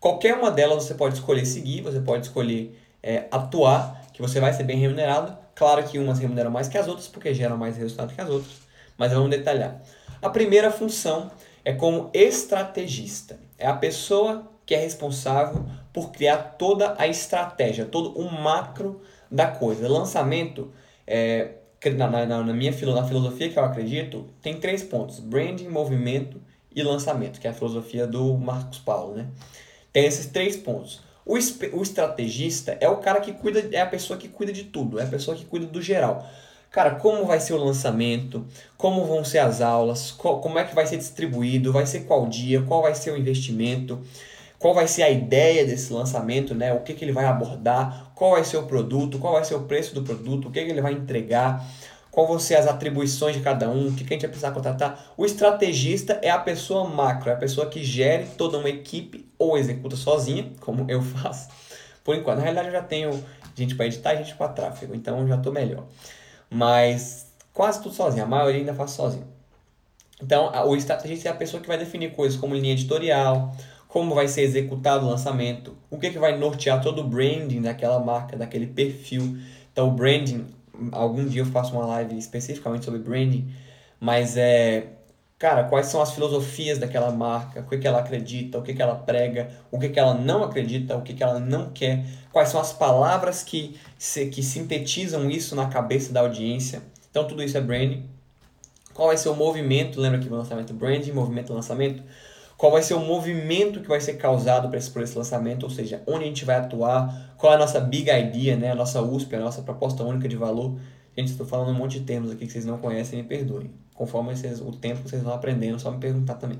[0.00, 4.52] Qualquer uma delas você pode escolher seguir, você pode escolher é, atuar, que você vai
[4.52, 5.36] ser bem remunerado.
[5.54, 8.56] Claro que umas remuneram mais que as outras, porque geram mais resultado que as outras,
[8.98, 9.80] mas vamos detalhar.
[10.20, 11.30] A primeira função
[11.64, 13.38] é como estrategista.
[13.58, 19.46] É a pessoa que é responsável por criar toda a estratégia, todo o macro da
[19.46, 19.88] coisa.
[19.88, 20.72] Lançamento,
[21.06, 21.52] é,
[21.96, 26.40] na, na, na, minha na filosofia que eu acredito, tem três pontos: branding, movimento
[26.74, 29.26] e lançamento, que é a filosofia do Marcos Paulo, né?
[29.96, 31.00] Tem esses três pontos.
[31.24, 35.00] O, o estrategista é o cara que cuida, é a pessoa que cuida de tudo,
[35.00, 36.28] é a pessoa que cuida do geral.
[36.70, 38.44] Cara, como vai ser o lançamento?
[38.76, 40.10] Como vão ser as aulas?
[40.10, 41.72] Como é que vai ser distribuído?
[41.72, 42.60] Vai ser qual dia?
[42.60, 43.98] Qual vai ser o investimento?
[44.58, 46.74] Qual vai ser a ideia desse lançamento, né?
[46.74, 48.12] O que, que ele vai abordar?
[48.14, 49.18] Qual vai ser o produto?
[49.18, 50.48] Qual vai ser o preço do produto?
[50.48, 51.66] O que, que ele vai entregar?
[52.10, 53.88] Qual vão ser as atribuições de cada um?
[53.88, 55.14] O que, que a gente vai precisar contratar?
[55.16, 59.56] O estrategista é a pessoa macro, é a pessoa que gere toda uma equipe ou
[59.56, 61.48] executa sozinha, como eu faço.
[62.04, 65.26] Por enquanto, na realidade eu já tenho gente para editar e gente para tráfego, então
[65.26, 65.84] já estou melhor.
[66.48, 69.26] Mas quase tudo sozinho, a maioria ainda faz sozinho.
[70.22, 73.54] Então, o estrategista é a pessoa que vai definir coisas como linha editorial,
[73.88, 77.98] como vai ser executado o lançamento, o que, que vai nortear todo o branding daquela
[77.98, 79.38] marca, daquele perfil.
[79.72, 80.46] Então, o branding,
[80.92, 83.50] algum dia eu faço uma live especificamente sobre branding,
[84.00, 84.86] mas é,
[85.38, 88.82] cara, quais são as filosofias daquela marca, o que, que ela acredita, o que, que
[88.82, 92.48] ela prega, o que, que ela não acredita, o que, que ela não quer, quais
[92.48, 96.82] são as palavras que, se, que sintetizam isso na cabeça da audiência.
[97.10, 98.08] Então, tudo isso é branding.
[98.94, 100.00] Qual vai ser o movimento?
[100.00, 102.02] Lembra que o lançamento branding, movimento lançamento?
[102.56, 105.70] qual vai ser o movimento que vai ser causado por esse, por esse lançamento, ou
[105.70, 109.02] seja, onde a gente vai atuar, qual é a nossa big idea, né, a nossa
[109.02, 110.78] USP, a nossa proposta única de valor.
[111.16, 113.70] Gente, estou falando um monte de termos aqui que vocês não conhecem, me perdoem.
[113.96, 116.58] Conforme vocês, o tempo que vocês vão aprendendo, só me perguntar também.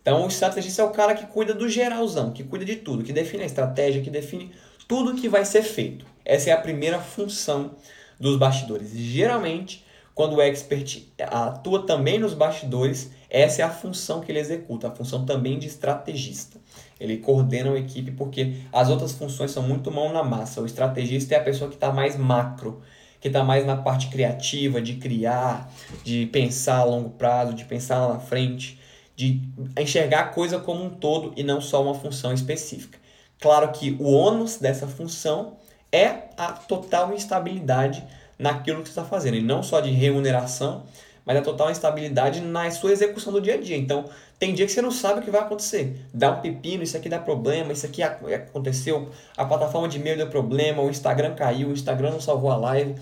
[0.00, 3.12] Então, o estrategista é o cara que cuida do geralzão, que cuida de tudo, que
[3.12, 4.52] define a estratégia, que define
[4.86, 6.06] tudo que vai ser feito.
[6.24, 7.72] Essa é a primeira função
[8.18, 8.90] dos bastidores.
[8.92, 14.88] Geralmente, quando o expert atua também nos bastidores, essa é a função que ele executa,
[14.88, 16.58] a função também de estrategista.
[16.98, 20.62] Ele coordena a equipe porque as outras funções são muito mão na massa.
[20.62, 22.80] O estrategista é a pessoa que está mais macro,
[23.20, 25.70] que está mais na parte criativa, de criar,
[26.04, 28.78] de pensar a longo prazo, de pensar lá na frente,
[29.14, 29.40] de
[29.78, 32.98] enxergar a coisa como um todo e não só uma função específica.
[33.40, 35.56] Claro que o ônus dessa função
[35.92, 38.04] é a total instabilidade
[38.38, 40.84] naquilo que você está fazendo, e não só de remuneração,
[41.24, 43.76] mas a total instabilidade na sua execução do dia a dia.
[43.76, 44.04] Então,
[44.38, 46.04] tem dia que você não sabe o que vai acontecer.
[46.12, 50.28] Dá um pepino, isso aqui dá problema, isso aqui aconteceu, a plataforma de e-mail deu
[50.28, 52.94] problema, o Instagram caiu, o Instagram não salvou a live,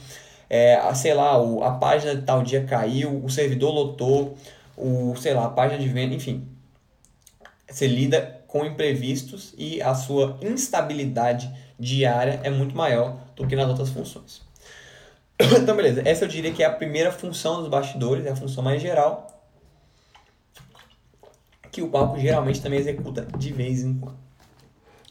[0.48, 4.36] é, a, sei lá, o, a página de tal dia caiu, o servidor lotou,
[4.76, 6.46] o, sei lá, a página de venda, enfim.
[7.68, 13.68] Você lida com imprevistos e a sua instabilidade diária é muito maior do que nas
[13.68, 14.42] outras funções.
[15.60, 16.02] então, beleza.
[16.04, 19.33] Essa eu diria que é a primeira função dos bastidores, é a função mais geral.
[21.74, 24.16] Que o palco geralmente também executa de vez em quando.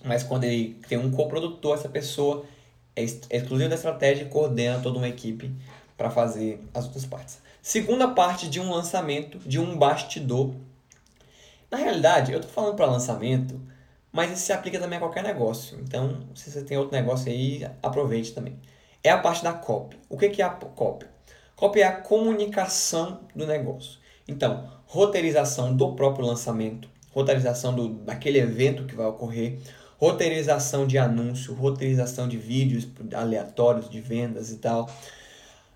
[0.02, 2.45] Mas quando ele tem um coprodutor, essa pessoa
[2.95, 5.54] é exclusiva da estratégia e coordena toda uma equipe
[5.97, 7.39] para fazer as outras partes.
[7.62, 10.54] Segunda parte de um lançamento, de um bastidor.
[11.69, 13.60] Na realidade, eu estou falando para lançamento,
[14.10, 15.78] mas isso se aplica também a qualquer negócio.
[15.82, 18.58] Então, se você tem outro negócio aí, aproveite também
[19.04, 19.97] é a parte da copy.
[20.10, 21.06] O que é a copy?
[21.56, 23.99] Copy é a comunicação do negócio.
[24.27, 29.59] Então, roteirização do próprio lançamento, roteirização do, daquele evento que vai ocorrer,
[29.97, 34.89] roteirização de anúncio, roteirização de vídeos aleatórios de vendas e tal.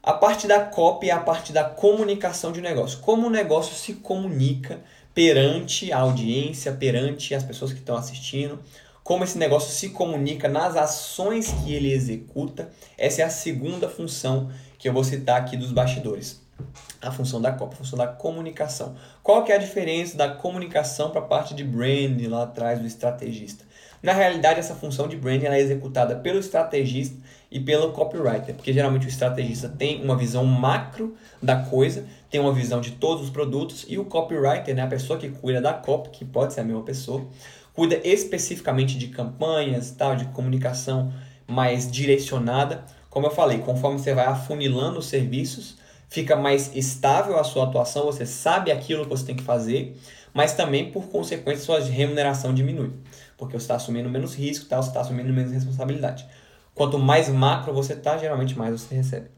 [0.02, 3.00] A parte da copy é a parte da comunicação de negócio.
[3.00, 4.82] Como o negócio se comunica
[5.14, 8.60] perante a audiência, perante as pessoas que estão assistindo,
[9.04, 12.70] como esse negócio se comunica nas ações que ele executa.
[12.98, 16.47] Essa é a segunda função que eu vou citar aqui dos bastidores.
[17.02, 18.96] A função da COP, a função da comunicação.
[19.22, 22.88] Qual que é a diferença da comunicação para a parte de branding lá atrás do
[22.88, 23.66] estrategista?
[24.02, 27.18] Na realidade, essa função de branding é executada pelo estrategista
[27.52, 32.54] e pelo copywriter, porque geralmente o estrategista tem uma visão macro da coisa, tem uma
[32.54, 36.10] visão de todos os produtos, e o copywriter, né, a pessoa que cuida da copy,
[36.10, 37.26] que pode ser a mesma pessoa,
[37.74, 41.12] cuida especificamente de campanhas, tal, de comunicação
[41.48, 42.84] mais direcionada.
[43.10, 45.78] Como eu falei, conforme você vai afunilando os serviços,
[46.10, 49.98] fica mais estável a sua atuação, você sabe aquilo que você tem que fazer,
[50.34, 52.92] mas também por consequência sua remuneração diminui,
[53.38, 56.28] porque você está assumindo menos risco, tal, você está assumindo menos responsabilidade.
[56.74, 59.30] Quanto mais macro você está, geralmente mais você recebe.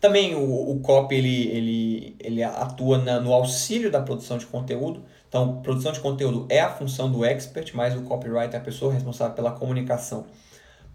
[0.00, 5.04] Também o, o COP ele, ele, ele atua na, no auxílio da produção de conteúdo.
[5.28, 8.92] Então, produção de conteúdo é a função do expert, mas o copywriter é a pessoa
[8.92, 10.26] responsável pela comunicação.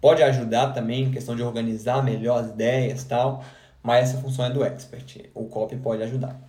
[0.01, 3.43] Pode ajudar também em questão de organizar melhor as ideias tal,
[3.86, 5.30] mas essa função é do expert.
[5.36, 6.41] O copy pode ajudar.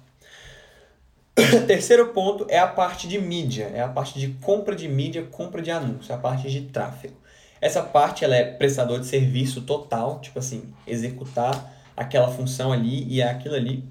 [1.67, 5.61] Terceiro ponto é a parte de mídia, é a parte de compra de mídia, compra
[5.61, 7.15] de anúncio, a parte de tráfego.
[7.61, 13.23] Essa parte ela é prestador de serviço total, tipo assim, executar aquela função ali e
[13.23, 13.85] aquilo ali.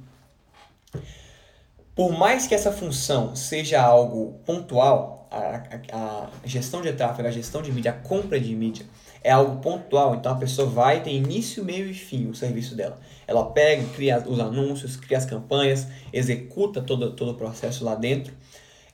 [1.93, 7.61] Por mais que essa função seja algo pontual, a, a, gestão de tráfego, a gestão
[7.61, 8.85] de mídia, a compra de mídia
[9.21, 12.99] é algo pontual, então a pessoa vai, tem início, meio e fim o serviço dela.
[13.27, 18.33] Ela pega, cria os anúncios, cria as campanhas, executa todo, todo o processo lá dentro.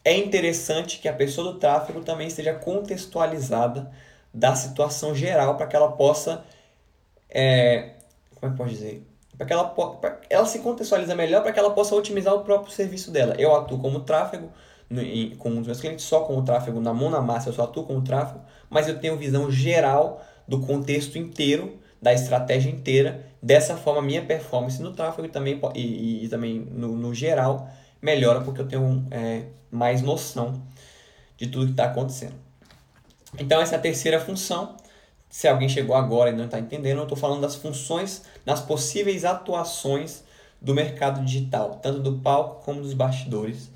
[0.03, 3.91] É interessante que a pessoa do tráfego também esteja contextualizada
[4.33, 6.43] da situação geral para que ela possa.
[7.29, 7.95] É,
[8.35, 9.05] como é que pode dizer?
[9.37, 12.71] Para que ela, pra, ela se contextualiza melhor para que ela possa otimizar o próprio
[12.71, 13.35] serviço dela.
[13.37, 14.49] Eu atuo como tráfego,
[15.37, 17.83] com os meus clientes, só com o tráfego na mão na massa, eu só atuo
[17.83, 23.27] com o tráfego mas eu tenho visão geral do contexto inteiro, da estratégia inteira.
[23.43, 27.69] Dessa forma, minha performance no tráfego e também, e, e, também no, no, geral
[28.01, 30.63] melhora porque eu tenho é, mais noção
[31.37, 32.35] de tudo que está acontecendo.
[33.37, 34.77] Então, essa é a terceira função.
[35.29, 39.25] Se alguém chegou agora e não está entendendo, eu estou falando das funções, das possíveis
[39.25, 40.23] atuações
[40.61, 43.69] do mercado digital, tanto do palco como dos bastidores.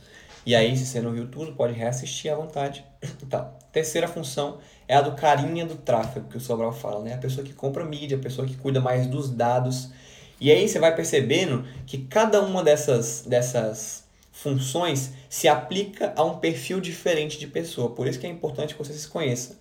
[0.45, 2.86] E aí, se você não viu tudo, pode reassistir à vontade.
[3.23, 7.15] Então, terceira função é a do carinha do tráfego, que o Sobral fala, né?
[7.15, 9.89] A pessoa que compra mídia, a pessoa que cuida mais dos dados.
[10.39, 16.38] E aí você vai percebendo que cada uma dessas, dessas funções se aplica a um
[16.38, 17.89] perfil diferente de pessoa.
[17.91, 19.58] Por isso que é importante que você se conheça.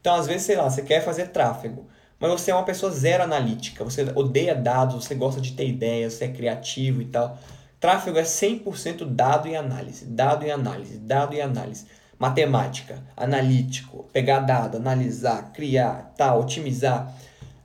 [0.00, 1.86] Então, às vezes, sei lá, você quer fazer tráfego,
[2.18, 6.14] mas você é uma pessoa zero analítica, você odeia dados, você gosta de ter ideias,
[6.14, 7.38] você é criativo e tal.
[7.82, 11.84] Tráfego é 100% dado e análise, dado e análise, dado e análise
[12.16, 17.12] matemática, analítico, pegar dado, analisar, criar, tal, otimizar.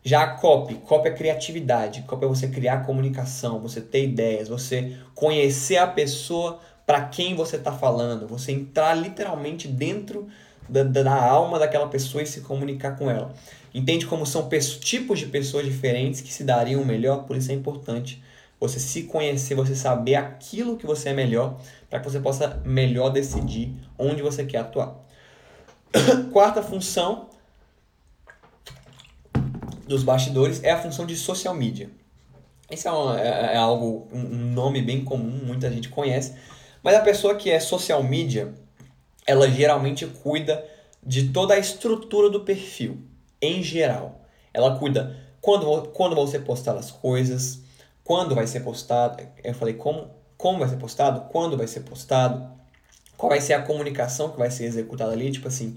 [0.04, 4.98] Já a copy, copy é criatividade, copy é você criar comunicação, você ter ideias, você
[5.14, 10.28] conhecer a pessoa para quem você está falando, você entrar literalmente dentro
[10.68, 13.32] da, da, alma daquela pessoa e se comunicar com ela.
[13.72, 14.50] Entende como são
[14.80, 17.26] tipos de pessoas diferentes que se dariam melhor?
[17.26, 18.20] Por isso é importante
[18.60, 23.10] você se conhecer, você saber aquilo que você é melhor, para que você possa melhor
[23.10, 24.96] decidir onde você quer atuar.
[26.34, 27.30] Quarta função
[29.88, 31.90] dos bastidores é a função de social media.
[32.70, 36.36] Esse é, uma, é, é algo, um nome bem comum, muita gente conhece,
[36.84, 38.54] mas a pessoa que é social media,
[39.26, 40.66] ela geralmente cuida
[41.06, 42.98] de toda a estrutura do perfil,
[43.42, 44.22] em geral.
[44.54, 47.62] Ela cuida quando, quando você postar as coisas,
[48.08, 52.50] quando vai ser postado, eu falei como, como vai ser postado, quando vai ser postado,
[53.18, 55.76] qual vai ser a comunicação que vai ser executada ali, tipo assim,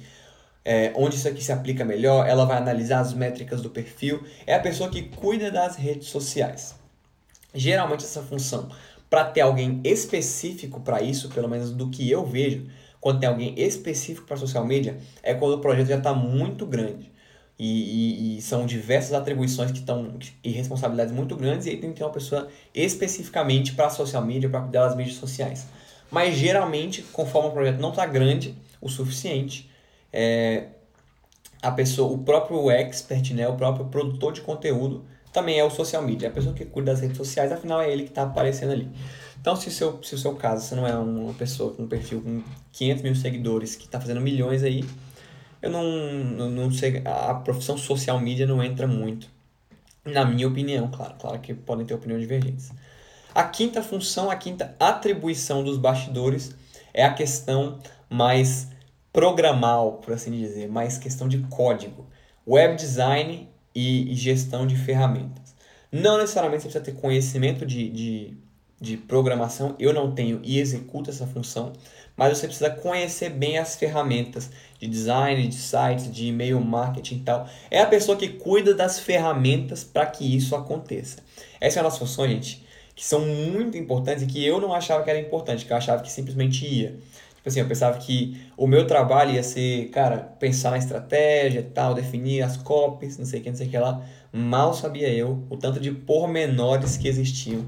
[0.64, 4.55] é, onde isso aqui se aplica melhor, ela vai analisar as métricas do perfil, é
[4.55, 6.77] a pessoa que cuida das redes sociais.
[7.53, 8.69] Geralmente essa função,
[9.11, 12.64] para ter alguém específico para isso, pelo menos do que eu vejo,
[13.01, 17.11] quando tem alguém específico para social media, é quando o projeto já está muito grande.
[17.62, 21.90] E, e, e, são diversas atribuições que estão e responsabilidades muito grandes e aí tem
[21.90, 25.66] que ter uma pessoa especificamente para social media, para cuidar das mídias sociais.
[26.11, 29.70] Mas geralmente, conforme o projeto não está grande o suficiente,
[30.11, 30.68] é,
[31.61, 36.03] a pessoa, o próprio expert, né, o próprio produtor de conteúdo, também é o social
[36.03, 38.73] media, é a pessoa que cuida das redes sociais, afinal é ele que está aparecendo
[38.73, 38.88] ali.
[39.38, 42.23] Então, se, seu, se o seu caso, você não é uma pessoa com um perfil
[42.23, 42.42] com
[42.73, 44.83] 500 mil seguidores que está fazendo milhões aí,
[45.62, 49.29] eu não, não, sei, a profissão social media não entra muito,
[50.05, 52.70] na minha opinião, claro, claro que podem ter opiniões divergentes.
[53.35, 56.55] A quinta função, a quinta atribuição dos bastidores
[56.92, 58.68] é a questão mais
[59.12, 62.07] programal, por assim dizer, mais questão de código,
[62.46, 65.55] web design e, gestão de ferramentas.
[65.92, 68.37] Não necessariamente você precisa ter conhecimento de, de,
[68.81, 71.73] de programação, eu não tenho e executo essa função,
[72.21, 77.21] mas você precisa conhecer bem as ferramentas de design, de sites, de e-mail marketing e
[77.21, 77.49] tal.
[77.71, 81.21] É a pessoa que cuida das ferramentas para que isso aconteça.
[81.59, 85.09] Essas são as funções, gente, que são muito importantes e que eu não achava que
[85.09, 86.91] era importante, que eu achava que simplesmente ia.
[87.37, 91.95] Tipo assim, eu pensava que o meu trabalho ia ser, cara, pensar na estratégia tal,
[91.95, 94.05] definir as copies, não sei o que, não sei o que lá.
[94.31, 97.67] Mal sabia eu o tanto de pormenores que existiam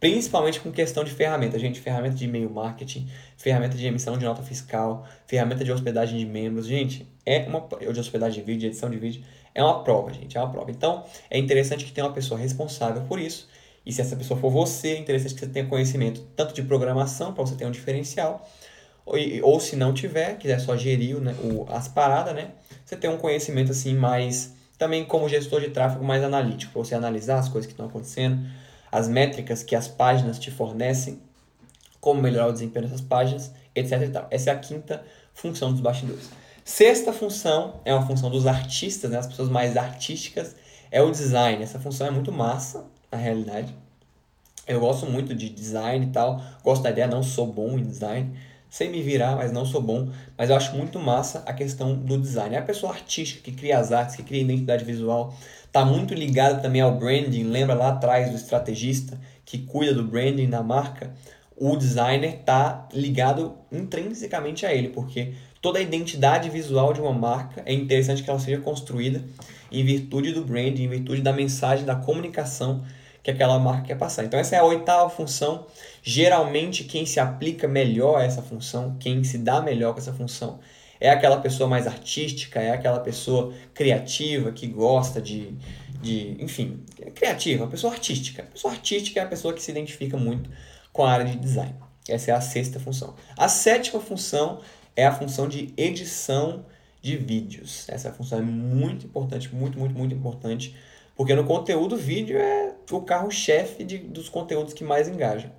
[0.00, 4.42] principalmente com questão de ferramenta, gente, ferramenta de e-mail marketing, ferramenta de emissão de nota
[4.42, 8.88] fiscal, ferramenta de hospedagem de membros, gente, é uma de hospedagem de vídeo, de edição
[8.88, 9.22] de vídeo,
[9.54, 10.70] é uma prova, gente, é uma prova.
[10.70, 13.48] Então, é interessante que tenha uma pessoa responsável por isso.
[13.84, 17.34] E se essa pessoa for você, é interessante que você tenha conhecimento tanto de programação
[17.34, 18.48] para você ter um diferencial,
[19.04, 22.52] ou, ou se não tiver, quiser só gerir né, o, as paradas, né?
[22.84, 26.94] Você tem um conhecimento assim mais também como gestor de tráfego mais analítico, para você
[26.94, 28.40] analisar as coisas que estão acontecendo,
[28.90, 31.20] as métricas que as páginas te fornecem,
[32.00, 34.26] como melhorar o desempenho dessas páginas, etc.
[34.30, 36.30] Essa é a quinta função dos bastidores.
[36.64, 39.18] Sexta função é uma função dos artistas, né?
[39.18, 40.54] as pessoas mais artísticas,
[40.90, 41.62] é o design.
[41.62, 43.74] Essa função é muito massa, na realidade.
[44.66, 48.38] Eu gosto muito de design e tal, gosto da ideia, não sou bom em design,
[48.68, 50.10] sei me virar, mas não sou bom.
[50.38, 52.54] Mas eu acho muito massa a questão do design.
[52.54, 55.34] É a pessoa artística que cria as artes, que cria identidade visual,
[55.72, 57.44] tá muito ligada também ao branding.
[57.44, 61.12] Lembra lá atrás do estrategista que cuida do branding da marca?
[61.56, 67.62] O designer tá ligado intrinsecamente a ele, porque toda a identidade visual de uma marca
[67.66, 69.22] é interessante que ela seja construída
[69.70, 72.82] em virtude do branding, em virtude da mensagem, da comunicação
[73.22, 74.24] que aquela marca quer passar.
[74.24, 75.66] Então essa é a oitava função.
[76.02, 80.58] Geralmente quem se aplica melhor a essa função, quem se dá melhor com essa função,
[81.00, 85.56] é aquela pessoa mais artística, é aquela pessoa criativa que gosta de,
[86.00, 86.84] de enfim,
[87.14, 88.42] criativa, pessoa artística.
[88.42, 90.50] A pessoa artística é a pessoa que se identifica muito
[90.92, 91.74] com a área de design.
[92.08, 93.14] Essa é a sexta função.
[93.36, 94.60] A sétima função
[94.94, 96.66] é a função de edição
[97.00, 97.88] de vídeos.
[97.88, 100.76] Essa função é muito importante, muito, muito, muito importante
[101.20, 105.50] porque no conteúdo, vídeo é o carro-chefe dos conteúdos que mais engajam.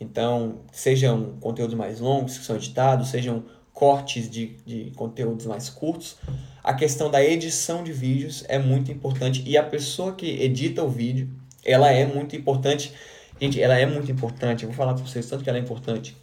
[0.00, 6.16] Então, sejam conteúdos mais longos que são editados, sejam cortes de, de conteúdos mais curtos,
[6.62, 10.88] a questão da edição de vídeos é muito importante e a pessoa que edita o
[10.88, 11.28] vídeo,
[11.64, 12.92] ela é muito importante.
[13.40, 14.62] Gente, ela é muito importante.
[14.62, 16.16] Eu vou falar para vocês tanto que ela é importante.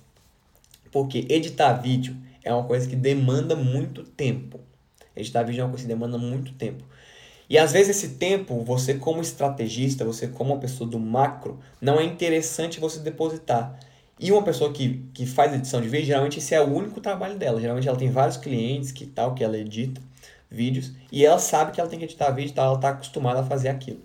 [0.92, 4.60] Porque editar vídeo é uma coisa que demanda muito tempo.
[5.16, 6.84] Editar vídeo é uma coisa que demanda muito tempo.
[7.50, 12.00] E às vezes esse tempo, você como estrategista, você como uma pessoa do macro, não
[12.00, 13.78] é interessante você depositar.
[14.20, 17.38] E uma pessoa que, que faz edição de vídeo, geralmente esse é o único trabalho
[17.38, 17.62] dela.
[17.62, 20.02] Geralmente ela tem vários clientes que tal, que ela edita
[20.52, 23.44] vídeos, e ela sabe que ela tem que editar vídeo, tal, ela está acostumada a
[23.44, 24.00] fazer aquilo.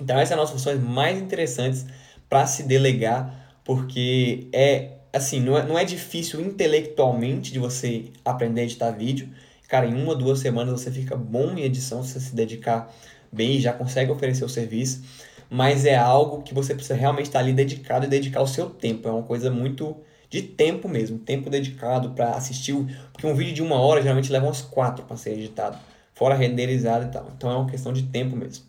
[0.00, 1.86] Então essas são as funções mais interessantes
[2.28, 8.62] para se delegar, porque é assim, não é, não é difícil intelectualmente de você aprender
[8.62, 9.28] a editar vídeo,
[9.68, 12.94] Cara, em uma, duas semanas você fica bom em edição se você se dedicar
[13.32, 15.02] bem e já consegue oferecer o serviço.
[15.50, 19.08] Mas é algo que você precisa realmente estar ali dedicado e dedicar o seu tempo.
[19.08, 19.96] É uma coisa muito
[20.28, 22.74] de tempo mesmo, tempo dedicado para assistir.
[23.12, 25.78] Porque um vídeo de uma hora geralmente leva uns quatro para ser editado,
[26.14, 27.30] fora renderizado e tal.
[27.36, 28.64] Então é uma questão de tempo mesmo.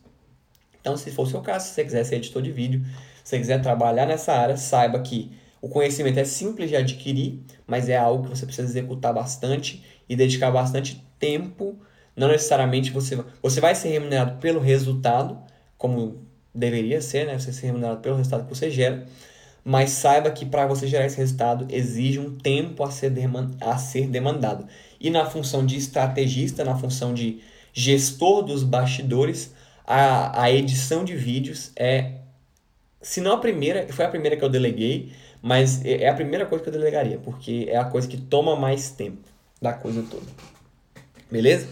[0.80, 2.86] Então, se for o seu caso, se você quiser ser editor de vídeo,
[3.24, 7.90] se você quiser trabalhar nessa área, saiba que o conhecimento é simples de adquirir, mas
[7.90, 11.80] é algo que você precisa executar bastante e dedicar bastante tempo.
[12.16, 15.40] Não necessariamente você, você vai ser remunerado pelo resultado,
[15.76, 16.25] como
[16.56, 17.38] deveria ser, né?
[17.38, 19.06] Você ser remunerado pelo resultado que você gera.
[19.64, 23.12] Mas saiba que para você gerar esse resultado exige um tempo a ser,
[23.62, 24.68] a ser demandado.
[25.00, 27.42] E na função de estrategista, na função de
[27.74, 29.54] gestor dos bastidores,
[29.86, 32.14] a, a edição de vídeos é,
[33.06, 36.44] se não a primeira, foi a primeira que eu deleguei, mas é, é a primeira
[36.46, 39.30] coisa que eu delegaria, porque é a coisa que toma mais tempo
[39.62, 40.26] da coisa toda.
[41.30, 41.68] Beleza?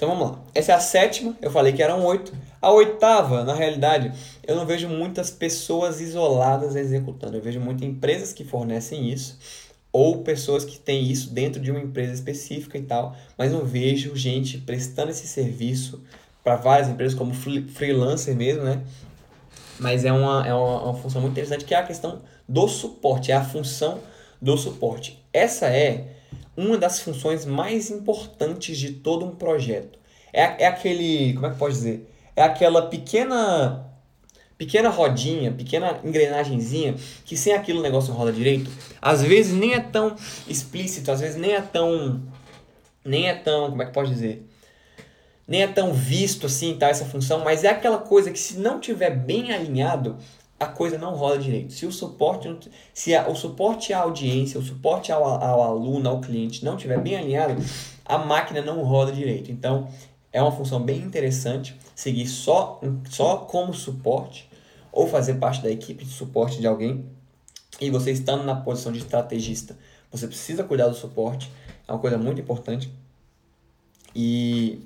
[0.00, 0.38] Então vamos lá.
[0.54, 2.32] Essa é a sétima, eu falei que eram oito.
[2.62, 4.10] A oitava, na realidade,
[4.46, 7.36] eu não vejo muitas pessoas isoladas executando.
[7.36, 9.38] Eu vejo muitas empresas que fornecem isso,
[9.92, 14.16] ou pessoas que têm isso dentro de uma empresa específica e tal, mas não vejo
[14.16, 16.02] gente prestando esse serviço
[16.42, 18.80] para várias empresas, como freelancer mesmo, né?
[19.78, 23.32] Mas é uma, é uma, uma função muito interessante que é a questão do suporte,
[23.32, 24.00] é a função
[24.40, 25.22] do suporte.
[25.30, 26.19] Essa é
[26.60, 29.98] uma das funções mais importantes de todo um projeto.
[30.32, 32.08] É, é aquele, como é que pode dizer?
[32.36, 33.86] É aquela pequena
[34.56, 36.94] pequena rodinha, pequena engrenagemzinha,
[37.24, 38.70] que sem aquilo o negócio roda direito.
[39.00, 40.14] Às vezes nem é tão
[40.46, 42.20] explícito, às vezes nem é tão
[43.02, 44.46] nem é tão, como é que pode dizer?
[45.48, 48.78] Nem é tão visto assim, tá essa função, mas é aquela coisa que se não
[48.78, 50.18] tiver bem alinhado,
[50.60, 51.72] a coisa não rola direito.
[51.72, 56.20] Se o suporte, se a, o suporte à audiência, o suporte ao, ao aluno, ao
[56.20, 57.56] cliente não estiver bem alinhado,
[58.04, 59.50] a máquina não roda direito.
[59.50, 59.88] Então,
[60.30, 64.50] é uma função bem interessante seguir só, só como suporte
[64.92, 67.06] ou fazer parte da equipe de suporte de alguém.
[67.80, 69.78] E você estando na posição de estrategista,
[70.12, 71.50] você precisa cuidar do suporte,
[71.88, 72.92] é uma coisa muito importante.
[74.14, 74.84] E,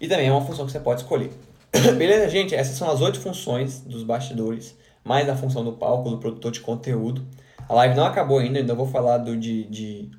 [0.00, 1.30] e também é uma função que você pode escolher.
[1.98, 2.54] Beleza, gente?
[2.54, 6.60] Essas são as oito funções dos bastidores, mais a função do palco, do produtor de
[6.60, 7.26] conteúdo.
[7.68, 10.10] A live não acabou ainda, ainda vou falar do, de, de,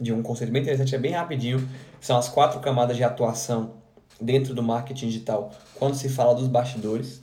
[0.00, 1.68] de um conceito bem interessante, é bem rapidinho.
[2.00, 3.74] São as quatro camadas de atuação
[4.20, 7.20] dentro do marketing digital quando se fala dos bastidores.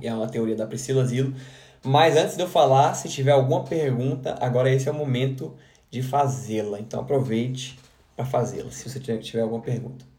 [0.00, 1.34] É uma teoria da Priscila Zilo.
[1.82, 5.54] Mas antes de eu falar, se tiver alguma pergunta, agora esse é o momento
[5.90, 6.78] de fazê-la.
[6.78, 7.78] Então aproveite
[8.14, 10.15] para fazê-la, se você tiver alguma pergunta.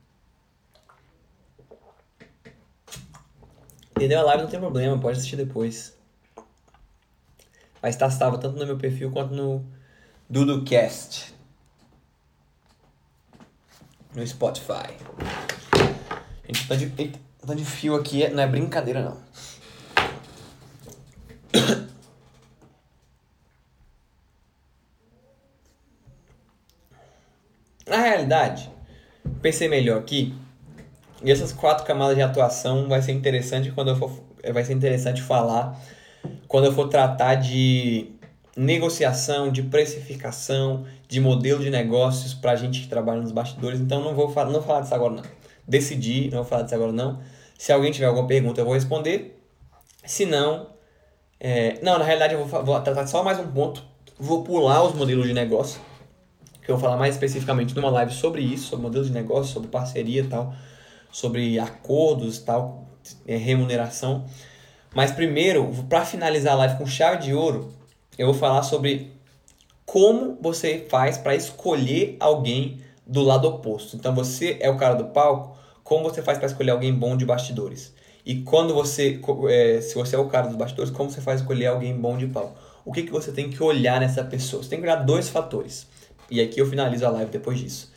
[3.97, 4.19] Entendeu?
[4.19, 5.97] A live não tem problema, pode assistir depois.
[7.81, 9.65] Mas tá salvo tanto no meu perfil quanto no
[10.29, 11.33] DuduCast.
[14.13, 14.95] No Spotify.
[15.23, 16.89] a Gente, tá de,
[17.43, 19.17] tá de fio aqui é, não é brincadeira, não.
[27.87, 28.69] Na realidade,
[29.41, 30.35] pensei melhor aqui
[31.23, 34.11] e essas quatro camadas de atuação vai ser interessante quando eu for,
[34.53, 35.79] vai ser interessante falar
[36.47, 38.11] quando eu for tratar de
[38.55, 43.79] negociação, de precificação, de modelo de negócios para a gente que trabalha nos bastidores.
[43.79, 45.23] Então não vou não falar disso agora não.
[45.67, 47.19] Decidi, não vou falar disso agora não.
[47.57, 49.33] Se alguém tiver alguma pergunta eu vou responder.
[50.05, 50.67] Se não,
[51.39, 53.83] é, não, na realidade eu vou, vou tratar só mais um ponto.
[54.19, 55.79] Vou pular os modelos de negócio,
[56.63, 59.69] que eu vou falar mais especificamente numa live sobre isso, sobre modelos de negócio, sobre
[59.69, 60.55] parceria e tal,
[61.11, 62.85] sobre acordos e tal,
[63.27, 64.25] é, remuneração.
[64.93, 67.73] Mas primeiro, para finalizar a live com chave de ouro,
[68.17, 69.11] eu vou falar sobre
[69.85, 73.95] como você faz para escolher alguém do lado oposto.
[73.95, 77.25] Então você é o cara do palco, como você faz para escolher alguém bom de
[77.25, 77.93] bastidores?
[78.25, 81.67] E quando você, é, se você é o cara dos bastidores, como você faz escolher
[81.67, 82.57] alguém bom de palco?
[82.83, 84.61] O que, que você tem que olhar nessa pessoa?
[84.61, 85.87] Você tem que olhar dois fatores.
[86.29, 87.93] E aqui eu finalizo a live depois disso.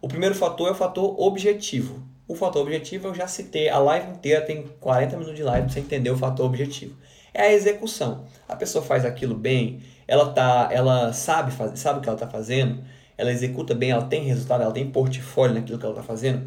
[0.00, 2.02] O primeiro fator é o fator objetivo.
[2.26, 5.74] O fator objetivo eu já citei, a live inteira tem 40 minutos de live para
[5.74, 6.96] você entender o fator objetivo.
[7.34, 8.24] É a execução.
[8.48, 12.28] A pessoa faz aquilo bem, ela tá, ela sabe fazer, sabe o que ela está
[12.28, 12.82] fazendo,
[13.18, 16.46] ela executa bem, ela tem resultado, ela tem portfólio naquilo que ela está fazendo.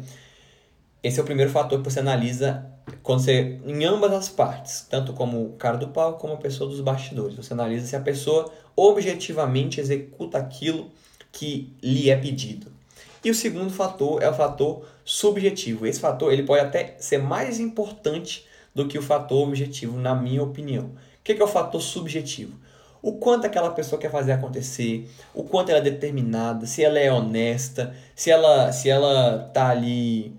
[1.00, 2.66] Esse é o primeiro fator que você analisa
[3.02, 6.68] quando você em ambas as partes, tanto como o cara do palco como a pessoa
[6.68, 7.36] dos bastidores.
[7.36, 10.90] Você analisa se a pessoa objetivamente executa aquilo
[11.30, 12.77] que lhe é pedido.
[13.24, 15.86] E o segundo fator é o fator subjetivo.
[15.86, 20.42] Esse fator ele pode até ser mais importante do que o fator objetivo, na minha
[20.42, 20.86] opinião.
[20.86, 22.56] O que é o fator subjetivo?
[23.02, 27.12] O quanto aquela pessoa quer fazer acontecer, o quanto ela é determinada, se ela é
[27.12, 30.36] honesta, se ela se ela tá ali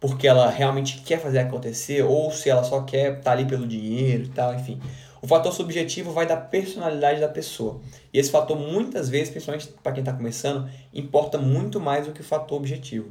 [0.00, 3.66] porque ela realmente quer fazer acontecer ou se ela só quer estar tá ali pelo
[3.66, 4.80] dinheiro e tal, enfim.
[5.20, 7.80] O fator subjetivo vai da personalidade da pessoa.
[8.12, 12.20] E esse fator, muitas vezes, principalmente para quem está começando, importa muito mais do que
[12.20, 13.10] o fator objetivo.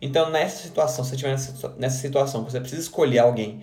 [0.00, 3.62] Então, nessa situação, se você estiver nessa, nessa situação, você precisa escolher alguém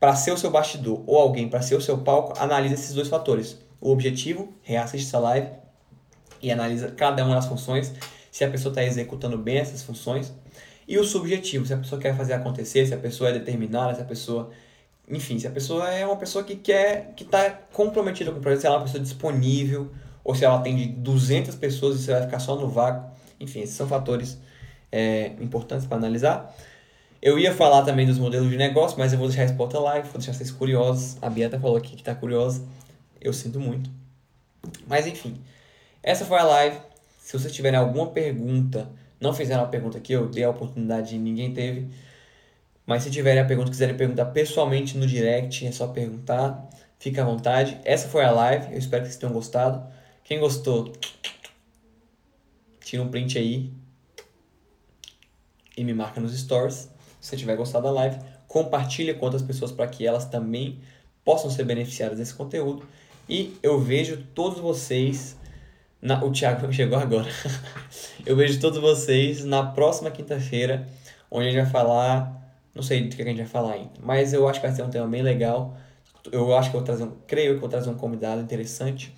[0.00, 3.08] para ser o seu bastidor ou alguém para ser o seu palco, analise esses dois
[3.08, 3.58] fatores.
[3.80, 5.48] O objetivo, reassiste essa live
[6.42, 7.92] e analisa cada uma das funções,
[8.30, 10.32] se a pessoa está executando bem essas funções.
[10.88, 14.00] E o subjetivo, se a pessoa quer fazer acontecer, se a pessoa é determinada, se
[14.00, 14.50] a pessoa
[15.08, 18.60] enfim, se a pessoa é uma pessoa que quer, que está comprometida com o projeto,
[18.60, 19.90] se ela é uma pessoa disponível,
[20.24, 23.08] ou se ela atende 200 pessoas e você vai ficar só no vácuo.
[23.38, 24.38] Enfim, esses são fatores
[24.90, 26.54] é, importantes para analisar.
[27.22, 29.78] Eu ia falar também dos modelos de negócio, mas eu vou deixar isso para outra
[29.78, 31.16] live, vou deixar vocês curiosos.
[31.22, 32.64] A Bieta falou aqui que está curiosa.
[33.20, 33.88] Eu sinto muito.
[34.86, 35.40] Mas enfim,
[36.02, 36.76] essa foi a live.
[37.18, 38.90] Se vocês tiverem alguma pergunta,
[39.20, 41.88] não fizeram a pergunta aqui, eu dei a oportunidade e ninguém teve
[42.86, 46.70] mas se tiverem a pergunta, quiserem perguntar pessoalmente no direct, é só perguntar.
[46.98, 47.78] Fica à vontade.
[47.84, 48.72] Essa foi a live.
[48.72, 49.84] Eu espero que vocês tenham gostado.
[50.22, 50.92] Quem gostou,
[52.80, 53.72] tira um print aí
[55.76, 56.88] e me marca nos stories.
[57.20, 60.80] Se você tiver gostado da live, compartilha com outras pessoas para que elas também
[61.24, 62.86] possam ser beneficiadas desse conteúdo.
[63.28, 65.36] E eu vejo todos vocês.
[66.00, 66.24] Na...
[66.24, 67.28] O Thiago chegou agora.
[68.24, 70.88] eu vejo todos vocês na próxima quinta-feira,
[71.28, 72.45] onde a gente vai falar
[72.76, 73.92] não sei do que a gente vai falar ainda.
[74.02, 75.76] Mas eu acho que vai ser um tema bem legal.
[76.30, 79.12] Eu acho que eu vou trazer um, creio que vou trazer um convidado interessante.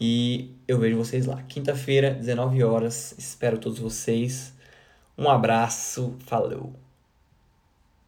[0.00, 1.42] E eu vejo vocês lá.
[1.42, 3.14] Quinta-feira, 19 horas.
[3.18, 4.54] Espero todos vocês.
[5.18, 6.14] Um abraço.
[6.20, 6.87] Falou.